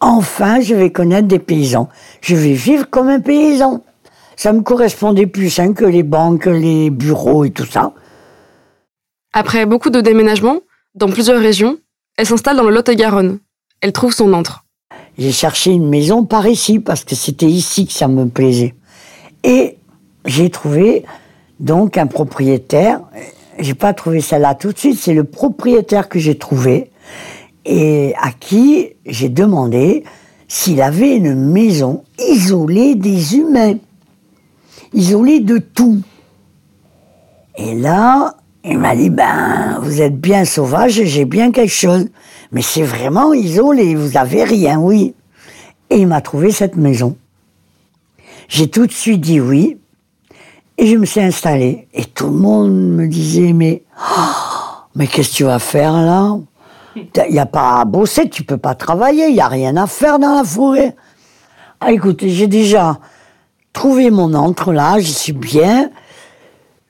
Enfin, 0.00 0.60
je 0.60 0.74
vais 0.74 0.90
connaître 0.90 1.28
des 1.28 1.38
paysans. 1.38 1.88
Je 2.20 2.34
vais 2.34 2.52
vivre 2.52 2.90
comme 2.90 3.08
un 3.08 3.20
paysan. 3.20 3.84
Ça 4.34 4.52
me 4.52 4.60
correspondait 4.60 5.26
plus 5.26 5.58
hein, 5.58 5.72
que 5.72 5.84
les 5.84 6.02
banques, 6.02 6.46
les 6.46 6.90
bureaux 6.90 7.44
et 7.44 7.50
tout 7.50 7.64
ça. 7.64 7.92
Après 9.32 9.66
beaucoup 9.66 9.90
de 9.90 10.00
déménagements, 10.00 10.60
dans 10.96 11.08
plusieurs 11.08 11.40
régions, 11.40 11.78
elle 12.16 12.26
s'installe 12.26 12.56
dans 12.56 12.64
le 12.64 12.74
Lot-et-Garonne. 12.74 13.38
Elle 13.80 13.92
trouve 13.92 14.12
son 14.12 14.32
antre. 14.32 14.64
J'ai 15.18 15.32
cherché 15.32 15.70
une 15.70 15.88
maison 15.88 16.24
par 16.24 16.46
ici 16.46 16.80
parce 16.80 17.04
que 17.04 17.14
c'était 17.14 17.46
ici 17.46 17.86
que 17.86 17.92
ça 17.92 18.08
me 18.08 18.26
plaisait. 18.26 18.74
Et 19.44 19.76
j'ai 20.24 20.50
trouvé 20.50 21.04
donc 21.60 21.98
un 21.98 22.06
propriétaire. 22.06 23.00
J'ai 23.58 23.74
pas 23.74 23.92
trouvé 23.94 24.20
ça 24.20 24.38
là 24.38 24.54
tout 24.54 24.72
de 24.72 24.78
suite. 24.78 24.98
C'est 24.98 25.14
le 25.14 25.24
propriétaire 25.24 26.08
que 26.08 26.18
j'ai 26.18 26.36
trouvé 26.36 26.90
et 27.64 28.14
à 28.20 28.32
qui 28.32 28.90
j'ai 29.04 29.28
demandé 29.28 30.04
s'il 30.48 30.80
avait 30.80 31.16
une 31.16 31.34
maison 31.34 32.04
isolée 32.18 32.94
des 32.94 33.36
humains, 33.36 33.74
isolée 34.94 35.40
de 35.40 35.58
tout. 35.58 36.00
Et 37.56 37.74
là, 37.74 38.36
il 38.68 38.78
m'a 38.78 38.96
dit, 38.96 39.10
ben, 39.10 39.78
vous 39.82 40.02
êtes 40.02 40.20
bien 40.20 40.44
sauvage 40.44 40.98
et 40.98 41.06
j'ai 41.06 41.24
bien 41.24 41.52
quelque 41.52 41.72
chose. 41.72 42.06
Mais 42.52 42.62
c'est 42.62 42.82
vraiment 42.82 43.32
isolé, 43.32 43.94
vous 43.94 44.16
avez 44.16 44.44
rien, 44.44 44.78
oui. 44.78 45.14
Et 45.90 45.98
il 45.98 46.06
m'a 46.06 46.20
trouvé 46.20 46.50
cette 46.50 46.76
maison. 46.76 47.16
J'ai 48.48 48.68
tout 48.68 48.86
de 48.86 48.92
suite 48.92 49.20
dit 49.20 49.40
oui. 49.40 49.78
Et 50.78 50.86
je 50.86 50.96
me 50.96 51.06
suis 51.06 51.20
installée. 51.20 51.88
Et 51.94 52.04
tout 52.04 52.26
le 52.26 52.36
monde 52.36 52.72
me 52.72 53.06
disait, 53.06 53.52
mais, 53.52 53.82
oh, 53.98 54.84
mais 54.94 55.06
qu'est-ce 55.06 55.30
que 55.30 55.36
tu 55.36 55.44
vas 55.44 55.58
faire 55.58 55.92
là? 55.92 56.36
Il 56.96 57.32
n'y 57.32 57.38
a 57.38 57.46
pas 57.46 57.80
à 57.80 57.84
bosser, 57.84 58.28
tu 58.28 58.42
peux 58.42 58.56
pas 58.56 58.74
travailler, 58.74 59.28
il 59.28 59.34
n'y 59.34 59.40
a 59.40 59.48
rien 59.48 59.76
à 59.76 59.86
faire 59.86 60.18
dans 60.18 60.34
la 60.34 60.44
forêt. 60.44 60.96
Ah, 61.80 61.92
écoutez, 61.92 62.30
j'ai 62.30 62.46
déjà 62.46 62.98
trouvé 63.72 64.10
mon 64.10 64.32
entre 64.32 64.72
là, 64.72 64.98
je 64.98 65.10
suis 65.10 65.34
bien. 65.34 65.90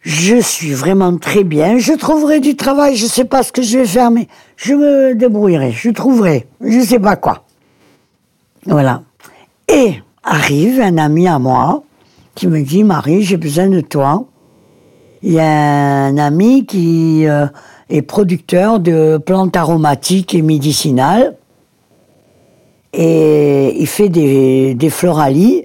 Je 0.07 0.40
suis 0.40 0.73
vraiment 0.73 1.19
très 1.19 1.42
bien. 1.42 1.79
Je 1.79 1.92
trouverai 1.92 2.38
du 2.38 2.55
travail. 2.55 2.95
Je 2.95 3.07
sais 3.07 3.25
pas 3.25 3.42
ce 3.42 3.51
que 3.51 3.61
je 3.61 3.79
vais 3.79 3.87
faire, 3.87 4.12
mais 4.12 4.29
je 4.57 4.73
me 4.73 5.16
débrouillerai. 5.16 5.73
Je 5.73 5.90
trouverai. 5.90 6.47
Je 6.61 6.79
sais 6.79 7.01
pas 7.01 7.16
quoi. 7.16 7.42
Voilà. 8.66 9.03
Et 9.69 9.95
arrive 10.23 10.81
un 10.81 10.97
ami 10.99 11.27
à 11.27 11.40
moi 11.40 11.83
qui 12.37 12.47
me 12.47 12.62
dit 12.62 12.85
Marie, 12.85 13.23
j'ai 13.23 13.37
besoin 13.37 13.66
de 13.66 13.81
toi. 13.81 14.27
Il 15.25 15.33
y 15.33 15.40
a 15.40 15.45
un 15.45 16.16
ami 16.19 16.66
qui 16.66 17.27
euh, 17.27 17.49
est 17.90 18.03
producteur 18.03 18.79
de 18.79 19.19
plantes 19.19 19.57
aromatiques 19.57 20.37
et 20.37 20.42
médicinales. 20.42 21.35
Et 22.92 23.75
il 23.77 23.88
fait 23.88 24.09
des, 24.09 24.75
des 24.75 24.90
floralies, 24.90 25.64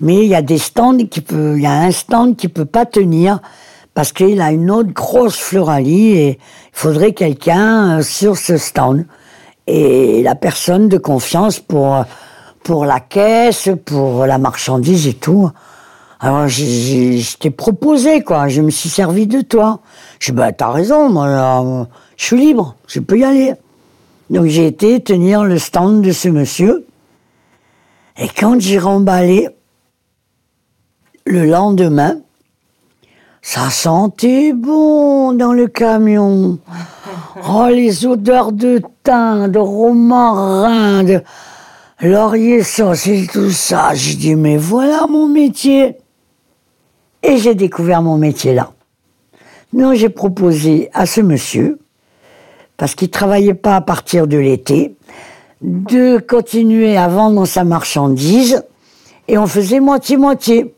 mais 0.00 0.24
il 0.24 0.30
y 0.30 0.34
a 0.34 0.40
des 0.40 0.56
stands 0.56 0.96
qui 0.96 1.20
peut, 1.20 1.56
il 1.58 1.62
y 1.62 1.66
a 1.66 1.74
un 1.74 1.90
stand 1.90 2.36
qui 2.36 2.48
peut 2.48 2.64
pas 2.64 2.86
tenir 2.86 3.42
parce 3.94 4.12
qu'il 4.12 4.40
a 4.40 4.52
une 4.52 4.70
autre 4.70 4.92
grosse 4.92 5.36
floralie 5.36 6.12
et 6.12 6.28
il 6.30 6.38
faudrait 6.72 7.12
quelqu'un 7.12 7.98
euh, 7.98 8.02
sur 8.02 8.36
ce 8.36 8.56
stand. 8.56 9.04
Et 9.66 10.22
la 10.22 10.34
personne 10.34 10.88
de 10.88 10.98
confiance 10.98 11.60
pour, 11.60 12.04
pour 12.64 12.84
la 12.84 13.00
caisse, 13.00 13.68
pour 13.84 14.26
la 14.26 14.38
marchandise 14.38 15.06
et 15.06 15.14
tout. 15.14 15.50
Alors, 16.18 16.48
je 16.48 17.36
t'ai 17.36 17.50
proposé, 17.50 18.22
quoi. 18.22 18.48
Je 18.48 18.62
me 18.62 18.70
suis 18.70 18.88
servi 18.88 19.26
de 19.26 19.40
toi. 19.40 19.80
Je 20.20 20.30
dis, 20.30 20.36
bah, 20.36 20.52
t'as 20.52 20.70
raison, 20.70 21.08
moi, 21.08 21.26
là, 21.26 21.86
je 22.16 22.24
suis 22.24 22.38
libre, 22.38 22.76
je 22.86 23.00
peux 23.00 23.18
y 23.18 23.24
aller. 23.24 23.54
Donc, 24.30 24.46
j'ai 24.46 24.66
été 24.66 25.00
tenir 25.00 25.44
le 25.44 25.58
stand 25.58 26.02
de 26.02 26.12
ce 26.12 26.28
monsieur. 26.28 26.86
Et 28.18 28.28
quand 28.28 28.60
j'ai 28.60 28.78
remballé, 28.78 29.48
le 31.26 31.44
lendemain, 31.46 32.16
ça 33.42 33.68
sentait 33.70 34.52
bon 34.52 35.32
dans 35.32 35.52
le 35.52 35.66
camion. 35.66 36.58
Oh, 37.48 37.66
les 37.68 38.06
odeurs 38.06 38.52
de 38.52 38.80
thym, 39.02 39.48
de 39.48 39.58
romarin, 39.58 41.02
de 41.02 41.22
laurier 42.00 42.62
sauce 42.62 43.06
et 43.08 43.26
tout 43.26 43.50
ça. 43.50 43.94
J'ai 43.94 44.14
dit, 44.14 44.34
mais 44.36 44.58
voilà 44.58 45.06
mon 45.08 45.26
métier. 45.26 45.96
Et 47.22 47.38
j'ai 47.38 47.54
découvert 47.54 48.02
mon 48.02 48.16
métier 48.16 48.54
là. 48.54 48.72
Donc 49.72 49.94
j'ai 49.94 50.08
proposé 50.08 50.90
à 50.92 51.06
ce 51.06 51.20
monsieur, 51.20 51.80
parce 52.76 52.94
qu'il 52.94 53.10
travaillait 53.10 53.54
pas 53.54 53.76
à 53.76 53.80
partir 53.80 54.26
de 54.26 54.36
l'été, 54.36 54.94
de 55.62 56.18
continuer 56.18 56.96
à 56.96 57.08
vendre 57.08 57.46
sa 57.46 57.64
marchandise 57.64 58.62
et 59.26 59.38
on 59.38 59.46
faisait 59.46 59.80
moitié-moitié. 59.80 60.74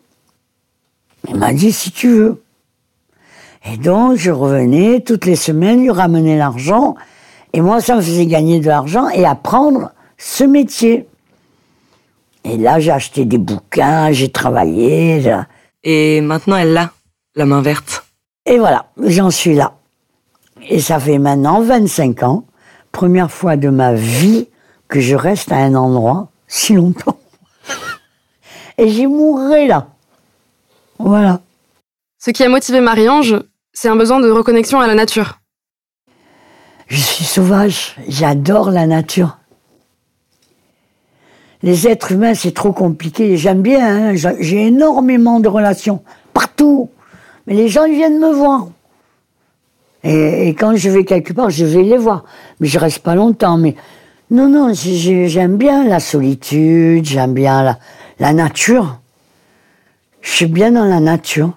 Il 1.28 1.36
m'a 1.36 1.52
dit 1.52 1.72
si 1.72 1.90
tu 1.90 2.08
veux. 2.08 2.43
Et 3.64 3.76
donc 3.76 4.16
je 4.16 4.30
revenais 4.30 5.00
toutes 5.00 5.24
les 5.24 5.36
semaines 5.36 5.80
lui 5.80 5.90
ramener 5.90 6.36
l'argent 6.36 6.94
et 7.52 7.60
moi 7.60 7.80
ça 7.80 7.96
me 7.96 8.02
faisait 8.02 8.26
gagner 8.26 8.60
de 8.60 8.66
l'argent 8.66 9.08
et 9.08 9.24
apprendre 9.24 9.92
ce 10.18 10.44
métier. 10.44 11.08
Et 12.44 12.56
là 12.58 12.78
j'ai 12.78 12.90
acheté 12.90 13.24
des 13.24 13.38
bouquins, 13.38 14.12
j'ai 14.12 14.28
travaillé. 14.30 15.20
là. 15.20 15.46
Et 15.84 16.22
maintenant, 16.22 16.56
elle 16.56 16.72
l'a, 16.72 16.92
la 17.34 17.44
main 17.44 17.60
verte. 17.60 18.06
Et 18.46 18.58
voilà, 18.58 18.86
j'en 18.96 19.30
suis 19.30 19.54
là. 19.54 19.74
Et 20.68 20.80
ça 20.80 20.98
fait 20.98 21.18
maintenant 21.18 21.60
25 21.60 22.22
ans, 22.22 22.44
première 22.90 23.30
fois 23.30 23.56
de 23.56 23.68
ma 23.68 23.92
vie 23.92 24.48
que 24.88 25.00
je 25.00 25.14
reste 25.14 25.52
à 25.52 25.56
un 25.56 25.74
endroit 25.74 26.28
si 26.48 26.72
longtemps. 26.74 27.18
Et 28.78 28.88
j'y 28.88 29.06
mourrai 29.06 29.66
là. 29.66 29.88
Voilà. 30.98 31.40
Ce 32.18 32.30
qui 32.30 32.42
a 32.42 32.48
motivé 32.48 32.80
Marie-Ange, 32.80 33.42
c'est 33.74 33.88
un 33.88 33.96
besoin 33.96 34.20
de 34.20 34.30
reconnexion 34.30 34.80
à 34.80 34.86
la 34.86 34.94
nature. 34.94 35.40
Je 36.86 37.00
suis 37.00 37.24
sauvage, 37.24 37.96
j'adore 38.08 38.70
la 38.70 38.86
nature. 38.86 39.38
Les 41.62 41.88
êtres 41.88 42.12
humains, 42.12 42.34
c'est 42.34 42.52
trop 42.52 42.72
compliqué. 42.72 43.36
J'aime 43.36 43.62
bien, 43.62 44.12
hein, 44.12 44.34
j'ai 44.38 44.66
énormément 44.66 45.40
de 45.40 45.48
relations, 45.48 46.02
partout. 46.32 46.90
Mais 47.46 47.54
les 47.54 47.68
gens, 47.68 47.84
ils 47.84 47.94
viennent 47.94 48.20
me 48.20 48.32
voir. 48.32 48.68
Et, 50.04 50.48
quand 50.50 50.76
je 50.76 50.90
vais 50.90 51.04
quelque 51.04 51.32
part, 51.32 51.48
je 51.50 51.64
vais 51.64 51.82
les 51.82 51.96
voir. 51.96 52.24
Mais 52.60 52.68
je 52.68 52.78
reste 52.78 52.98
pas 52.98 53.14
longtemps. 53.14 53.56
Mais 53.56 53.74
non, 54.30 54.48
non, 54.48 54.74
j'ai- 54.74 54.96
j'ai- 54.96 55.28
j'aime 55.28 55.56
bien 55.56 55.84
la 55.84 56.00
solitude, 56.00 57.06
j'aime 57.06 57.32
bien 57.32 57.78
la, 58.18 58.32
nature. 58.34 59.00
Je 60.20 60.30
suis 60.30 60.46
bien 60.46 60.72
dans 60.72 60.84
la 60.84 61.00
nature. 61.00 61.56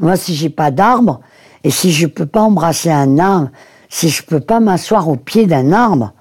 Moi, 0.00 0.16
si 0.16 0.34
j'ai 0.34 0.50
pas 0.50 0.70
d'arbre, 0.70 1.20
et 1.66 1.70
si 1.70 1.90
je 1.90 2.06
peux 2.06 2.26
pas 2.26 2.42
embrasser 2.42 2.92
un 2.92 3.18
arbre, 3.18 3.50
si 3.88 4.08
je 4.08 4.22
peux 4.22 4.38
pas 4.38 4.60
m'asseoir 4.60 5.08
au 5.08 5.16
pied 5.16 5.46
d'un 5.46 5.72
arbre, 5.72 6.12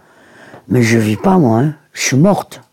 mais 0.69 0.81
je 0.81 0.97
vis 0.97 1.17
pas, 1.17 1.38
moi, 1.38 1.60
hein. 1.60 1.73
je 1.93 2.01
suis 2.01 2.17
morte. 2.17 2.63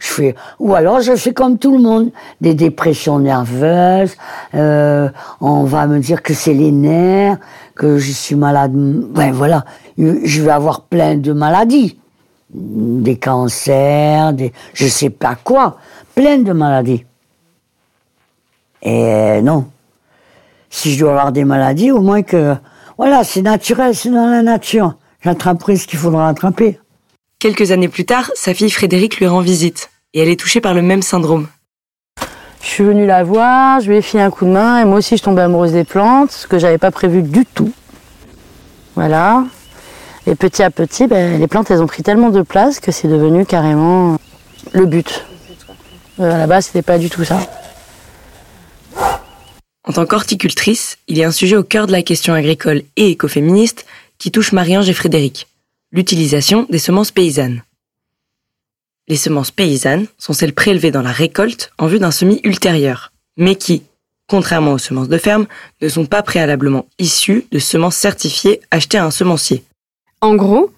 Je 0.00 0.08
fais, 0.08 0.34
ou 0.58 0.74
alors 0.74 1.00
je 1.00 1.16
fais 1.16 1.32
comme 1.32 1.56
tout 1.56 1.74
le 1.74 1.82
monde, 1.82 2.10
des 2.42 2.52
dépressions 2.52 3.20
nerveuses. 3.20 4.16
euh, 4.54 5.08
on 5.40 5.64
va 5.64 5.86
me 5.86 5.98
dire 5.98 6.22
que 6.22 6.34
c'est 6.34 6.52
les 6.52 6.72
nerfs, 6.72 7.38
que 7.74 7.96
je 7.96 8.12
suis 8.12 8.36
malade. 8.36 8.72
Ben 8.74 9.32
voilà, 9.32 9.64
je 9.96 10.42
vais 10.42 10.50
avoir 10.50 10.82
plein 10.82 11.16
de 11.16 11.32
maladies, 11.32 11.98
des 12.50 13.16
cancers, 13.16 14.34
des, 14.34 14.52
je 14.74 14.88
sais 14.88 15.08
pas 15.08 15.36
quoi, 15.42 15.78
plein 16.14 16.36
de 16.36 16.52
maladies. 16.52 17.06
Et 18.82 19.40
non, 19.40 19.64
si 20.74 20.92
je 20.92 20.98
dois 20.98 21.12
avoir 21.12 21.30
des 21.30 21.44
maladies, 21.44 21.92
au 21.92 22.00
moins 22.00 22.22
que, 22.22 22.56
voilà, 22.98 23.22
c'est 23.22 23.42
naturel, 23.42 23.94
c'est 23.94 24.10
dans 24.10 24.26
la 24.26 24.42
nature. 24.42 24.96
J'attraperai 25.22 25.76
ce 25.76 25.86
qu'il 25.86 26.00
faudra 26.00 26.28
attraper. 26.28 26.80
Quelques 27.38 27.70
années 27.70 27.86
plus 27.86 28.04
tard, 28.04 28.28
sa 28.34 28.54
fille 28.54 28.70
Frédéric 28.70 29.18
lui 29.18 29.28
rend 29.28 29.40
visite 29.40 29.90
et 30.14 30.20
elle 30.20 30.28
est 30.28 30.38
touchée 30.38 30.60
par 30.60 30.74
le 30.74 30.82
même 30.82 31.00
syndrome. 31.00 31.46
Je 32.60 32.66
suis 32.66 32.82
venue 32.82 33.06
la 33.06 33.22
voir, 33.22 33.80
je 33.80 33.88
lui 33.88 33.98
ai 33.98 34.02
filé 34.02 34.20
un 34.20 34.30
coup 34.30 34.46
de 34.46 34.50
main 34.50 34.80
et 34.80 34.84
moi 34.84 34.98
aussi 34.98 35.16
je 35.16 35.22
tombais 35.22 35.42
amoureuse 35.42 35.72
des 35.72 35.84
plantes, 35.84 36.32
ce 36.32 36.48
que 36.48 36.58
j'avais 36.58 36.78
pas 36.78 36.90
prévu 36.90 37.22
du 37.22 37.46
tout. 37.46 37.72
Voilà. 38.96 39.44
Et 40.26 40.34
petit 40.34 40.64
à 40.64 40.70
petit, 40.70 41.06
ben, 41.06 41.38
les 41.38 41.46
plantes 41.46 41.70
elles 41.70 41.82
ont 41.82 41.86
pris 41.86 42.02
tellement 42.02 42.30
de 42.30 42.42
place 42.42 42.80
que 42.80 42.90
c'est 42.90 43.08
devenu 43.08 43.46
carrément 43.46 44.16
le 44.72 44.86
but. 44.86 45.24
Euh, 46.18 46.34
à 46.34 46.38
la 46.38 46.46
base, 46.48 46.66
c'était 46.66 46.82
pas 46.82 46.98
du 46.98 47.10
tout 47.10 47.22
ça. 47.22 47.38
En 49.86 49.92
tant 49.92 50.06
qu'horticultrice, 50.06 50.96
il 51.08 51.18
y 51.18 51.24
a 51.24 51.28
un 51.28 51.32
sujet 51.32 51.56
au 51.56 51.62
cœur 51.62 51.86
de 51.86 51.92
la 51.92 52.02
question 52.02 52.32
agricole 52.32 52.82
et 52.96 53.10
écoféministe 53.10 53.84
qui 54.16 54.30
touche 54.30 54.52
Marie-Ange 54.52 54.88
et 54.88 54.94
Frédéric, 54.94 55.46
l'utilisation 55.92 56.66
des 56.70 56.78
semences 56.78 57.10
paysannes. 57.10 57.62
Les 59.08 59.16
semences 59.16 59.50
paysannes 59.50 60.06
sont 60.16 60.32
celles 60.32 60.54
prélevées 60.54 60.90
dans 60.90 61.02
la 61.02 61.12
récolte 61.12 61.70
en 61.76 61.86
vue 61.86 61.98
d'un 61.98 62.10
semis 62.10 62.40
ultérieur, 62.44 63.12
mais 63.36 63.56
qui, 63.56 63.82
contrairement 64.26 64.72
aux 64.72 64.78
semences 64.78 65.10
de 65.10 65.18
ferme, 65.18 65.46
ne 65.82 65.88
sont 65.90 66.06
pas 66.06 66.22
préalablement 66.22 66.86
issues 66.98 67.44
de 67.50 67.58
semences 67.58 67.96
certifiées 67.96 68.62
achetées 68.70 68.96
à 68.96 69.04
un 69.04 69.10
semencier. 69.10 69.64
En 70.22 70.34
gros, 70.34 70.72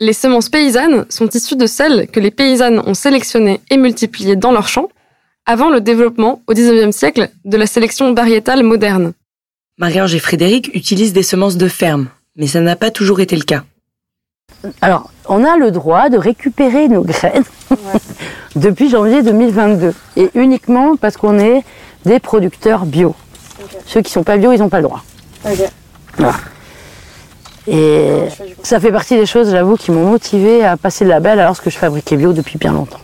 les 0.00 0.14
semences 0.14 0.48
paysannes 0.48 1.04
sont 1.10 1.28
issues 1.28 1.56
de 1.56 1.66
celles 1.66 2.08
que 2.08 2.20
les 2.20 2.30
paysannes 2.30 2.78
ont 2.86 2.94
sélectionnées 2.94 3.60
et 3.68 3.76
multipliées 3.76 4.36
dans 4.36 4.52
leurs 4.52 4.68
champs 4.68 4.88
avant 5.46 5.70
le 5.70 5.80
développement 5.80 6.42
au 6.46 6.52
XIXe 6.52 6.94
siècle 6.94 7.30
de 7.44 7.56
la 7.56 7.66
sélection 7.66 8.12
variétale 8.12 8.62
moderne. 8.62 9.12
Marie-Ange 9.78 10.14
et 10.14 10.18
Frédéric 10.18 10.70
utilisent 10.74 11.12
des 11.12 11.22
semences 11.22 11.56
de 11.56 11.68
ferme, 11.68 12.08
mais 12.36 12.46
ça 12.46 12.60
n'a 12.60 12.76
pas 12.76 12.90
toujours 12.90 13.20
été 13.20 13.36
le 13.36 13.42
cas. 13.42 13.62
Alors, 14.80 15.10
on 15.28 15.44
a 15.44 15.56
le 15.56 15.70
droit 15.70 16.08
de 16.08 16.18
récupérer 16.18 16.88
nos 16.88 17.02
graines 17.02 17.44
depuis 18.56 18.90
janvier 18.90 19.22
2022 19.22 19.94
et 20.16 20.30
uniquement 20.34 20.96
parce 20.96 21.16
qu'on 21.16 21.38
est 21.38 21.62
des 22.04 22.18
producteurs 22.18 22.86
bio. 22.86 23.14
Ceux 23.86 24.02
qui 24.02 24.10
sont 24.10 24.24
pas 24.24 24.36
bio, 24.36 24.52
ils 24.52 24.58
n'ont 24.58 24.68
pas 24.68 24.78
le 24.78 24.84
droit. 24.84 25.04
Voilà. 26.16 26.34
Et 27.68 28.20
ça 28.62 28.78
fait 28.80 28.92
partie 28.92 29.16
des 29.16 29.26
choses, 29.26 29.50
j'avoue, 29.50 29.76
qui 29.76 29.90
m'ont 29.90 30.08
motivé 30.08 30.64
à 30.64 30.76
passer 30.76 31.04
le 31.04 31.10
label 31.10 31.40
alors 31.40 31.60
que 31.60 31.68
je 31.68 31.76
fabriquais 31.76 32.16
bio 32.16 32.32
depuis 32.32 32.58
bien 32.58 32.72
longtemps. 32.72 33.00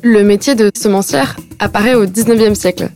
Le 0.00 0.24
métier 0.24 0.54
de 0.54 0.70
semencière 0.74 1.36
apparaît 1.58 1.94
au 1.94 2.06
XIXe 2.06 2.58
siècle 2.58 2.88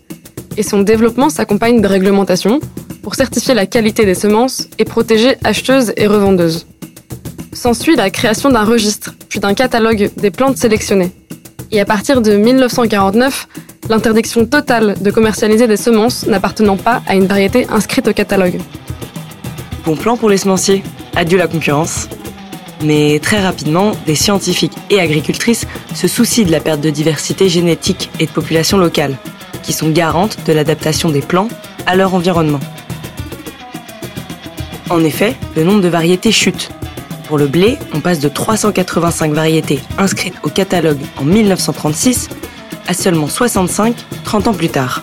et 0.56 0.62
son 0.62 0.80
développement 0.80 1.28
s'accompagne 1.28 1.82
de 1.82 1.86
réglementations 1.86 2.58
pour 3.02 3.14
certifier 3.14 3.54
la 3.54 3.66
qualité 3.66 4.06
des 4.06 4.14
semences 4.14 4.66
et 4.78 4.84
protéger 4.84 5.36
acheteuses 5.44 5.92
et 5.96 6.06
revendeuses. 6.06 6.66
S'ensuit 7.52 7.96
la 7.96 8.10
création 8.10 8.48
d'un 8.50 8.64
registre, 8.64 9.14
puis 9.28 9.40
d'un 9.40 9.54
catalogue 9.54 10.10
des 10.16 10.30
plantes 10.30 10.56
sélectionnées. 10.56 11.12
Et 11.70 11.80
à 11.80 11.84
partir 11.84 12.22
de 12.22 12.34
1949, 12.34 13.46
l'interdiction 13.90 14.46
totale 14.46 14.96
de 15.00 15.10
commercialiser 15.10 15.68
des 15.68 15.76
semences 15.76 16.26
n'appartenant 16.26 16.76
pas 16.76 17.02
à 17.06 17.14
une 17.14 17.26
variété 17.26 17.66
inscrite 17.70 18.08
au 18.08 18.14
catalogue. 18.14 18.58
Bon 19.84 19.96
plan 19.96 20.16
pour 20.16 20.30
les 20.30 20.38
semenciers, 20.38 20.82
adieu 21.14 21.38
la 21.38 21.46
concurrence. 21.46 22.08
Mais 22.86 23.18
très 23.18 23.42
rapidement, 23.42 23.92
des 24.06 24.14
scientifiques 24.14 24.76
et 24.90 25.00
agricultrices 25.00 25.66
se 25.92 26.06
soucient 26.06 26.44
de 26.46 26.52
la 26.52 26.60
perte 26.60 26.80
de 26.80 26.90
diversité 26.90 27.48
génétique 27.48 28.10
et 28.20 28.26
de 28.26 28.30
population 28.30 28.78
locale, 28.78 29.16
qui 29.64 29.72
sont 29.72 29.90
garantes 29.90 30.38
de 30.46 30.52
l'adaptation 30.52 31.08
des 31.08 31.20
plants 31.20 31.48
à 31.86 31.96
leur 31.96 32.14
environnement. 32.14 32.60
En 34.88 35.02
effet, 35.02 35.34
le 35.56 35.64
nombre 35.64 35.80
de 35.80 35.88
variétés 35.88 36.30
chute. 36.30 36.70
Pour 37.26 37.38
le 37.38 37.48
blé, 37.48 37.76
on 37.92 37.98
passe 37.98 38.20
de 38.20 38.28
385 38.28 39.32
variétés 39.32 39.80
inscrites 39.98 40.36
au 40.44 40.48
catalogue 40.48 41.00
en 41.16 41.24
1936 41.24 42.28
à 42.86 42.94
seulement 42.94 43.26
65 43.26 43.96
30 44.22 44.46
ans 44.46 44.54
plus 44.54 44.68
tard. 44.68 45.02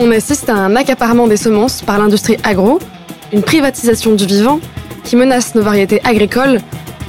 On 0.00 0.10
assiste 0.10 0.48
à 0.48 0.54
un 0.54 0.74
accaparement 0.74 1.28
des 1.28 1.36
semences 1.36 1.82
par 1.82 2.00
l'industrie 2.00 2.38
agro, 2.42 2.80
une 3.32 3.42
privatisation 3.42 4.16
du 4.16 4.26
vivant 4.26 4.58
qui 5.10 5.16
menace 5.16 5.56
nos 5.56 5.62
variétés 5.62 6.00
agricoles, 6.04 6.60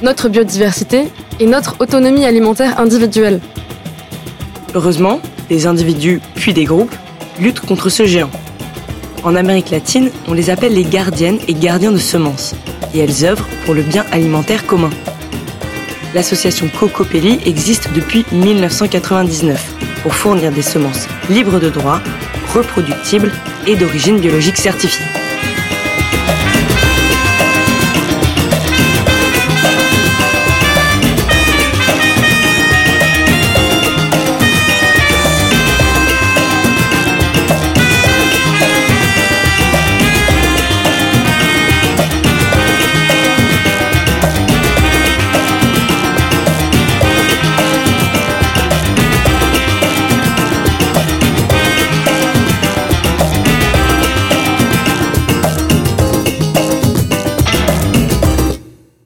notre 0.01 0.27
biodiversité 0.27 1.03
et 1.39 1.45
notre 1.45 1.75
autonomie 1.79 2.25
alimentaire 2.25 2.79
individuelle. 2.79 3.39
Heureusement, 4.73 5.19
des 5.49 5.67
individus 5.67 6.19
puis 6.33 6.51
des 6.51 6.63
groupes 6.63 6.95
luttent 7.39 7.59
contre 7.59 7.89
ce 7.89 8.07
géant. 8.07 8.31
En 9.23 9.35
Amérique 9.35 9.69
latine, 9.69 10.09
on 10.27 10.33
les 10.33 10.49
appelle 10.49 10.73
les 10.73 10.83
gardiennes 10.83 11.37
et 11.47 11.53
gardiens 11.53 11.91
de 11.91 11.99
semences, 11.99 12.55
et 12.95 12.99
elles 13.01 13.23
œuvrent 13.23 13.47
pour 13.65 13.75
le 13.75 13.83
bien 13.83 14.03
alimentaire 14.11 14.65
commun. 14.65 14.89
L'association 16.15 16.69
Cocopelli 16.79 17.39
existe 17.45 17.87
depuis 17.93 18.25
1999 18.31 19.75
pour 20.01 20.15
fournir 20.15 20.51
des 20.51 20.63
semences 20.63 21.05
libres 21.29 21.59
de 21.59 21.69
droit, 21.69 22.01
reproductibles 22.51 23.31
et 23.67 23.75
d'origine 23.75 24.19
biologique 24.19 24.57
certifiée. 24.57 25.20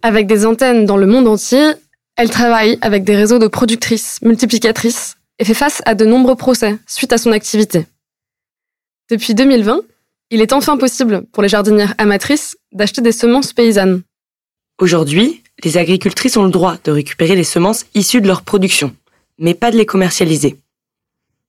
Avec 0.06 0.28
des 0.28 0.46
antennes 0.46 0.86
dans 0.86 0.98
le 0.98 1.08
monde 1.08 1.28
entier, 1.28 1.72
elle 2.16 2.30
travaille 2.30 2.78
avec 2.82 3.04
des 3.04 3.16
réseaux 3.16 3.40
de 3.40 3.48
productrices, 3.48 4.20
multiplicatrices, 4.22 5.18
et 5.40 5.46
fait 5.46 5.56
face 5.56 5.82
à 5.88 5.96
de 5.96 6.06
nombreux 6.06 6.36
procès 6.36 6.78
suite 6.86 7.12
à 7.12 7.18
son 7.18 7.32
activité. 7.32 7.88
Depuis 9.10 9.34
2020, 9.34 9.82
il 10.30 10.42
est 10.42 10.54
enfin 10.54 10.78
possible 10.78 11.24
pour 11.34 11.42
les 11.42 11.50
jardinières 11.50 11.96
amatrices 11.98 12.56
d'acheter 12.72 13.02
des 13.02 13.12
semences 13.12 13.52
paysannes. 13.52 14.04
Aujourd'hui, 14.80 15.42
les 15.64 15.76
agricultrices 15.76 16.38
ont 16.38 16.44
le 16.44 16.52
droit 16.52 16.78
de 16.84 16.92
récupérer 16.92 17.36
les 17.36 17.44
semences 17.44 17.88
issues 17.96 18.22
de 18.22 18.28
leur 18.28 18.44
production, 18.44 18.96
mais 19.40 19.56
pas 19.56 19.72
de 19.72 19.78
les 19.78 19.88
commercialiser. 19.88 20.56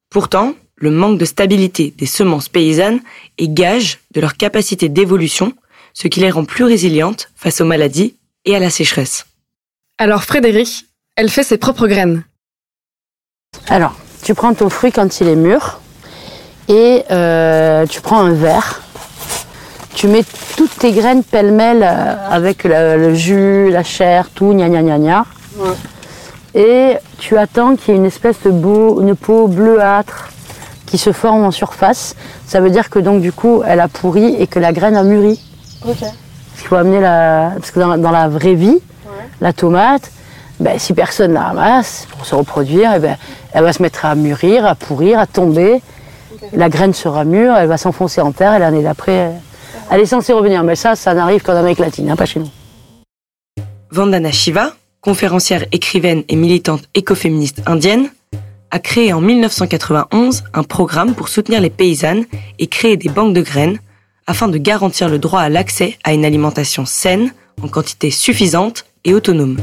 Pourtant, 0.08 0.54
le 0.76 0.90
manque 0.90 1.18
de 1.18 1.26
stabilité 1.26 1.92
des 1.94 2.06
semences 2.06 2.48
paysannes 2.48 3.00
est 3.36 3.52
gage 3.52 3.98
de 4.14 4.22
leur 4.22 4.38
capacité 4.38 4.88
d'évolution, 4.88 5.52
ce 5.92 6.08
qui 6.08 6.20
les 6.20 6.30
rend 6.30 6.46
plus 6.46 6.64
résilientes 6.64 7.28
face 7.36 7.60
aux 7.60 7.66
maladies 7.66 8.14
et 8.46 8.56
à 8.56 8.58
la 8.58 8.70
sécheresse. 8.70 9.26
Alors 9.98 10.24
Frédéric, 10.24 10.86
elle 11.16 11.28
fait 11.28 11.42
ses 11.42 11.58
propres 11.58 11.86
graines. 11.86 12.22
Alors, 13.68 13.94
tu 14.22 14.34
prends 14.34 14.54
ton 14.54 14.70
fruit 14.70 14.92
quand 14.92 15.20
il 15.20 15.28
est 15.28 15.36
mûr 15.36 15.80
et 16.68 17.04
euh, 17.10 17.86
tu 17.86 18.00
prends 18.00 18.20
un 18.20 18.32
verre. 18.32 18.82
Tu 19.94 20.08
mets 20.08 20.24
toutes 20.56 20.76
tes 20.78 20.92
graines 20.92 21.24
pêle-mêle 21.24 21.82
euh, 21.82 22.28
avec 22.30 22.64
le, 22.64 22.96
le 22.98 23.14
jus, 23.14 23.70
la 23.70 23.82
chair, 23.82 24.28
tout, 24.34 24.52
gna 24.52 24.68
gna 24.68 24.82
gna 24.82 24.98
gna. 24.98 25.26
Et 26.54 26.96
tu 27.18 27.36
attends 27.36 27.76
qu'il 27.76 27.94
y 27.94 27.96
ait 27.96 28.00
une 28.00 28.06
espèce 28.06 28.36
de 28.44 28.50
beau, 28.50 29.00
une 29.00 29.14
peau 29.16 29.48
bleuâtre 29.48 30.28
qui 30.86 30.98
se 30.98 31.12
forme 31.12 31.44
en 31.44 31.50
surface. 31.50 32.14
Ça 32.46 32.60
veut 32.60 32.70
dire 32.70 32.90
que 32.90 32.98
donc 32.98 33.20
du 33.20 33.32
coup 33.32 33.62
elle 33.66 33.80
a 33.80 33.88
pourri 33.88 34.36
et 34.38 34.46
que 34.46 34.58
la 34.58 34.72
graine 34.72 34.96
a 34.96 35.02
mûri. 35.02 35.40
Il 36.62 36.66
faut 36.68 36.76
amener 36.76 37.00
la. 37.00 37.52
Parce 37.56 37.70
que 37.70 37.80
dans, 37.80 37.96
dans 37.98 38.10
la 38.10 38.28
vraie 38.28 38.54
vie, 38.54 38.78
la 39.40 39.52
tomate, 39.52 40.10
ben, 40.58 40.78
si 40.78 40.94
personne 40.94 41.32
la 41.32 41.42
ramasse 41.48 42.06
pour 42.10 42.24
se 42.26 42.34
reproduire, 42.34 42.92
eh 42.96 42.98
ben, 42.98 43.16
elle 43.52 43.62
va 43.64 43.72
se 43.72 43.82
mettre 43.82 44.04
à 44.04 44.14
mûrir, 44.14 44.66
à 44.66 44.74
pourrir, 44.74 45.18
à 45.18 45.26
tomber. 45.26 45.80
La 46.52 46.68
graine 46.68 46.94
sera 46.94 47.24
mûre, 47.24 47.54
elle 47.56 47.68
va 47.68 47.76
s'enfoncer 47.76 48.20
en 48.20 48.32
terre 48.32 48.54
et 48.54 48.58
l'année 48.58 48.82
d'après, 48.82 49.12
elle- 49.12 49.40
elle 49.90 50.00
est 50.00 50.06
censée 50.06 50.32
revenir. 50.32 50.62
Mais 50.64 50.76
ça, 50.76 50.94
ça 50.96 51.12
n'arrive 51.14 51.42
qu'en 51.42 51.56
Amérique 51.56 51.78
latine, 51.78 52.10
hein, 52.10 52.16
pas 52.16 52.26
chez 52.26 52.40
nous. 52.40 52.50
Vandana 53.90 54.32
Shiva, 54.32 54.72
conférencière, 55.00 55.64
écrivaine 55.72 56.24
et 56.28 56.36
militante 56.36 56.82
écoféministe 56.94 57.62
indienne, 57.66 58.08
a 58.70 58.78
créé 58.78 59.12
en 59.12 59.20
1991 59.20 60.44
un 60.52 60.62
programme 60.64 61.14
pour 61.14 61.28
soutenir 61.28 61.60
les 61.60 61.70
paysannes 61.70 62.24
et 62.58 62.66
créer 62.66 62.96
des 62.96 63.08
banques 63.08 63.32
de 63.34 63.40
graines 63.42 63.78
afin 64.26 64.48
de 64.48 64.58
garantir 64.58 65.08
le 65.08 65.18
droit 65.18 65.40
à 65.40 65.48
l'accès 65.48 65.98
à 66.04 66.12
une 66.12 66.24
alimentation 66.24 66.84
saine, 66.86 67.32
en 67.62 67.68
quantité 67.68 68.10
suffisante 68.10 68.84
et 69.04 69.14
autonome. 69.14 69.58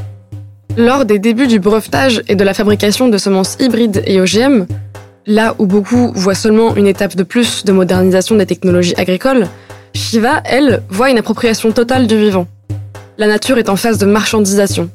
Lors 0.78 1.06
des 1.06 1.19
débuts 1.19 1.47
du 1.47 1.60
brevetage 1.60 2.23
et 2.28 2.36
de 2.36 2.43
la 2.43 2.54
fabrication 2.54 3.08
de 3.08 3.17
semences 3.17 3.58
hybrides 3.60 4.02
et 4.08 4.19
OGM, 4.19 4.65
là 5.28 5.56
où 5.60 5.67
beaucoup 5.67 6.12
voient 6.15 6.34
seulement 6.34 6.76
une 6.76 6.88
étape 6.88 7.15
de 7.15 7.23
plus 7.23 7.63
de 7.65 7.71
modernisation 7.71 8.36
des 8.36 8.45
technologies 8.45 8.95
agricoles, 8.97 9.47
Shiva, 9.93 10.41
elle, 10.45 10.82
voit 10.89 11.12
une 11.12 11.19
appropriation 11.19 11.71
totale 11.71 12.08
du 12.08 12.17
vivant. 12.17 12.47
La 13.19 13.28
nature 13.28 13.60
est 13.60 13.69
en 13.69 13.76
phase 13.76 13.99
de 13.99 14.08
marchandisation, 14.08 14.89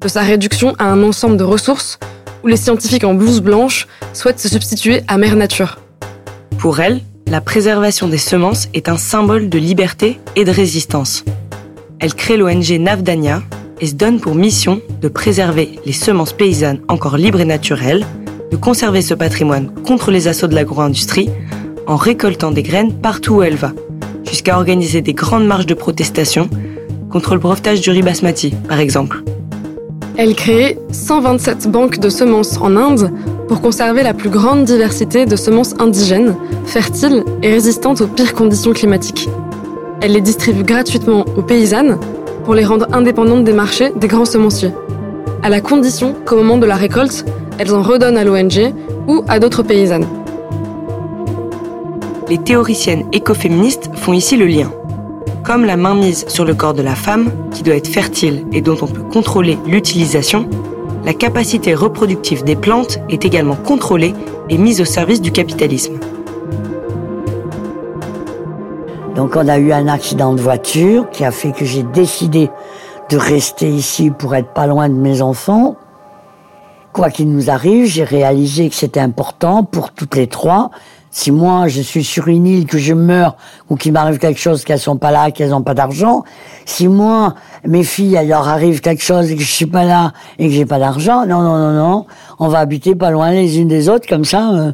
de 0.00 0.08
sa 0.08 0.22
réduction 0.22 0.74
à 0.78 0.86
un 0.86 1.04
ensemble 1.04 1.36
de 1.36 1.44
ressources 1.44 2.00
où 2.42 2.48
les 2.48 2.56
scientifiques 2.56 3.04
en 3.04 3.14
blouse 3.14 3.40
blanche 3.40 3.86
souhaitent 4.12 4.40
se 4.40 4.48
substituer 4.48 5.02
à 5.06 5.18
Mère 5.18 5.36
Nature. 5.36 5.78
Pour 6.58 6.80
elle, 6.80 7.00
la 7.30 7.40
préservation 7.40 8.08
des 8.08 8.18
semences 8.18 8.68
est 8.74 8.88
un 8.88 8.96
symbole 8.96 9.48
de 9.48 9.58
liberté 9.58 10.18
et 10.34 10.44
de 10.44 10.50
résistance. 10.50 11.24
Elle 12.00 12.14
crée 12.14 12.36
l'ONG 12.36 12.76
Navdania 12.80 13.42
et 13.80 13.86
se 13.86 13.94
donne 13.94 14.20
pour 14.20 14.34
mission 14.34 14.80
de 15.00 15.06
préserver 15.06 15.78
les 15.86 15.92
semences 15.92 16.32
paysannes 16.32 16.80
encore 16.88 17.16
libres 17.16 17.40
et 17.40 17.44
naturelles, 17.44 18.04
de 18.50 18.56
conserver 18.56 19.00
ce 19.00 19.14
patrimoine 19.14 19.72
contre 19.86 20.10
les 20.10 20.26
assauts 20.26 20.48
de 20.48 20.56
l'agro-industrie 20.56 21.30
en 21.86 21.94
récoltant 21.94 22.50
des 22.50 22.64
graines 22.64 22.94
partout 22.94 23.36
où 23.36 23.42
elle 23.42 23.54
va, 23.54 23.72
jusqu'à 24.28 24.56
organiser 24.56 25.00
des 25.00 25.14
grandes 25.14 25.46
marches 25.46 25.66
de 25.66 25.74
protestation 25.74 26.50
contre 27.10 27.34
le 27.34 27.40
brevetage 27.40 27.80
du 27.80 27.90
riz 27.90 28.02
basmati, 28.02 28.50
par 28.68 28.80
exemple. 28.80 29.22
Elle 30.16 30.34
crée 30.34 30.78
127 30.92 31.70
banques 31.70 31.98
de 31.98 32.08
semences 32.08 32.58
en 32.60 32.76
Inde 32.76 33.10
pour 33.48 33.60
conserver 33.60 34.02
la 34.02 34.14
plus 34.14 34.30
grande 34.30 34.64
diversité 34.64 35.24
de 35.26 35.36
semences 35.36 35.74
indigènes, 35.78 36.36
fertiles 36.64 37.24
et 37.42 37.50
résistantes 37.50 38.00
aux 38.00 38.06
pires 38.06 38.34
conditions 38.34 38.72
climatiques. 38.72 39.28
Elle 40.00 40.12
les 40.12 40.20
distribue 40.20 40.62
gratuitement 40.62 41.24
aux 41.36 41.42
paysannes 41.42 41.98
pour 42.44 42.54
les 42.54 42.64
rendre 42.64 42.86
indépendantes 42.92 43.44
des 43.44 43.52
marchés 43.52 43.92
des 43.96 44.08
grands 44.08 44.24
semenciers, 44.24 44.72
à 45.42 45.48
la 45.48 45.60
condition 45.60 46.14
qu'au 46.24 46.36
moment 46.36 46.58
de 46.58 46.66
la 46.66 46.76
récolte, 46.76 47.24
elles 47.58 47.74
en 47.74 47.82
redonnent 47.82 48.16
à 48.16 48.24
l'ONG 48.24 48.74
ou 49.08 49.24
à 49.28 49.38
d'autres 49.38 49.62
paysannes. 49.62 50.06
Les 52.28 52.38
théoriciennes 52.38 53.06
écoféministes 53.12 53.90
font 53.94 54.12
ici 54.12 54.36
le 54.36 54.46
lien. 54.46 54.70
Comme 55.50 55.64
la 55.64 55.76
mainmise 55.76 56.28
sur 56.28 56.44
le 56.44 56.54
corps 56.54 56.74
de 56.74 56.82
la 56.82 56.94
femme, 56.94 57.32
qui 57.50 57.64
doit 57.64 57.74
être 57.74 57.88
fertile 57.88 58.46
et 58.52 58.60
dont 58.60 58.76
on 58.82 58.86
peut 58.86 59.02
contrôler 59.02 59.58
l'utilisation, 59.66 60.48
la 61.04 61.12
capacité 61.12 61.74
reproductive 61.74 62.44
des 62.44 62.54
plantes 62.54 62.98
est 63.08 63.24
également 63.24 63.56
contrôlée 63.56 64.14
et 64.48 64.58
mise 64.58 64.80
au 64.80 64.84
service 64.84 65.20
du 65.20 65.32
capitalisme. 65.32 65.94
Donc 69.16 69.34
on 69.34 69.48
a 69.48 69.58
eu 69.58 69.72
un 69.72 69.88
accident 69.88 70.34
de 70.34 70.40
voiture 70.40 71.10
qui 71.10 71.24
a 71.24 71.32
fait 71.32 71.50
que 71.50 71.64
j'ai 71.64 71.82
décidé 71.82 72.48
de 73.08 73.16
rester 73.16 73.68
ici 73.68 74.12
pour 74.12 74.36
être 74.36 74.52
pas 74.52 74.68
loin 74.68 74.88
de 74.88 74.94
mes 74.94 75.20
enfants. 75.20 75.74
Quoi 76.92 77.10
qu'il 77.10 77.28
nous 77.28 77.50
arrive, 77.50 77.86
j'ai 77.86 78.04
réalisé 78.04 78.68
que 78.68 78.76
c'était 78.76 79.00
important 79.00 79.64
pour 79.64 79.90
toutes 79.90 80.14
les 80.14 80.28
trois. 80.28 80.70
Si 81.12 81.30
moi 81.32 81.66
je 81.68 81.80
suis 81.80 82.04
sur 82.04 82.28
une 82.28 82.46
île, 82.46 82.66
que 82.66 82.78
je 82.78 82.94
meurs 82.94 83.36
ou 83.68 83.76
qu'il 83.76 83.92
m'arrive 83.92 84.18
quelque 84.18 84.38
chose, 84.40 84.64
qu'elles 84.64 84.78
sont 84.78 84.96
pas 84.96 85.10
là, 85.10 85.30
qu'elles 85.30 85.52
ont 85.52 85.62
pas 85.62 85.74
d'argent. 85.74 86.22
Si 86.66 86.86
moi 86.86 87.34
mes 87.66 87.82
filles, 87.82 88.18
il 88.22 88.28
leur 88.28 88.46
arrive 88.48 88.80
quelque 88.80 89.02
chose 89.02 89.30
et 89.30 89.36
que 89.36 89.42
je 89.42 89.50
suis 89.50 89.66
pas 89.66 89.84
là 89.84 90.12
et 90.38 90.46
que 90.46 90.52
j'ai 90.54 90.66
pas 90.66 90.78
d'argent, 90.78 91.26
non 91.26 91.42
non 91.42 91.58
non 91.58 91.72
non, 91.72 92.06
on 92.38 92.48
va 92.48 92.60
habiter 92.60 92.94
pas 92.94 93.10
loin 93.10 93.32
les 93.32 93.58
unes 93.58 93.68
des 93.68 93.88
autres 93.88 94.08
comme 94.08 94.24
ça. 94.24 94.52
euh, 94.54 94.72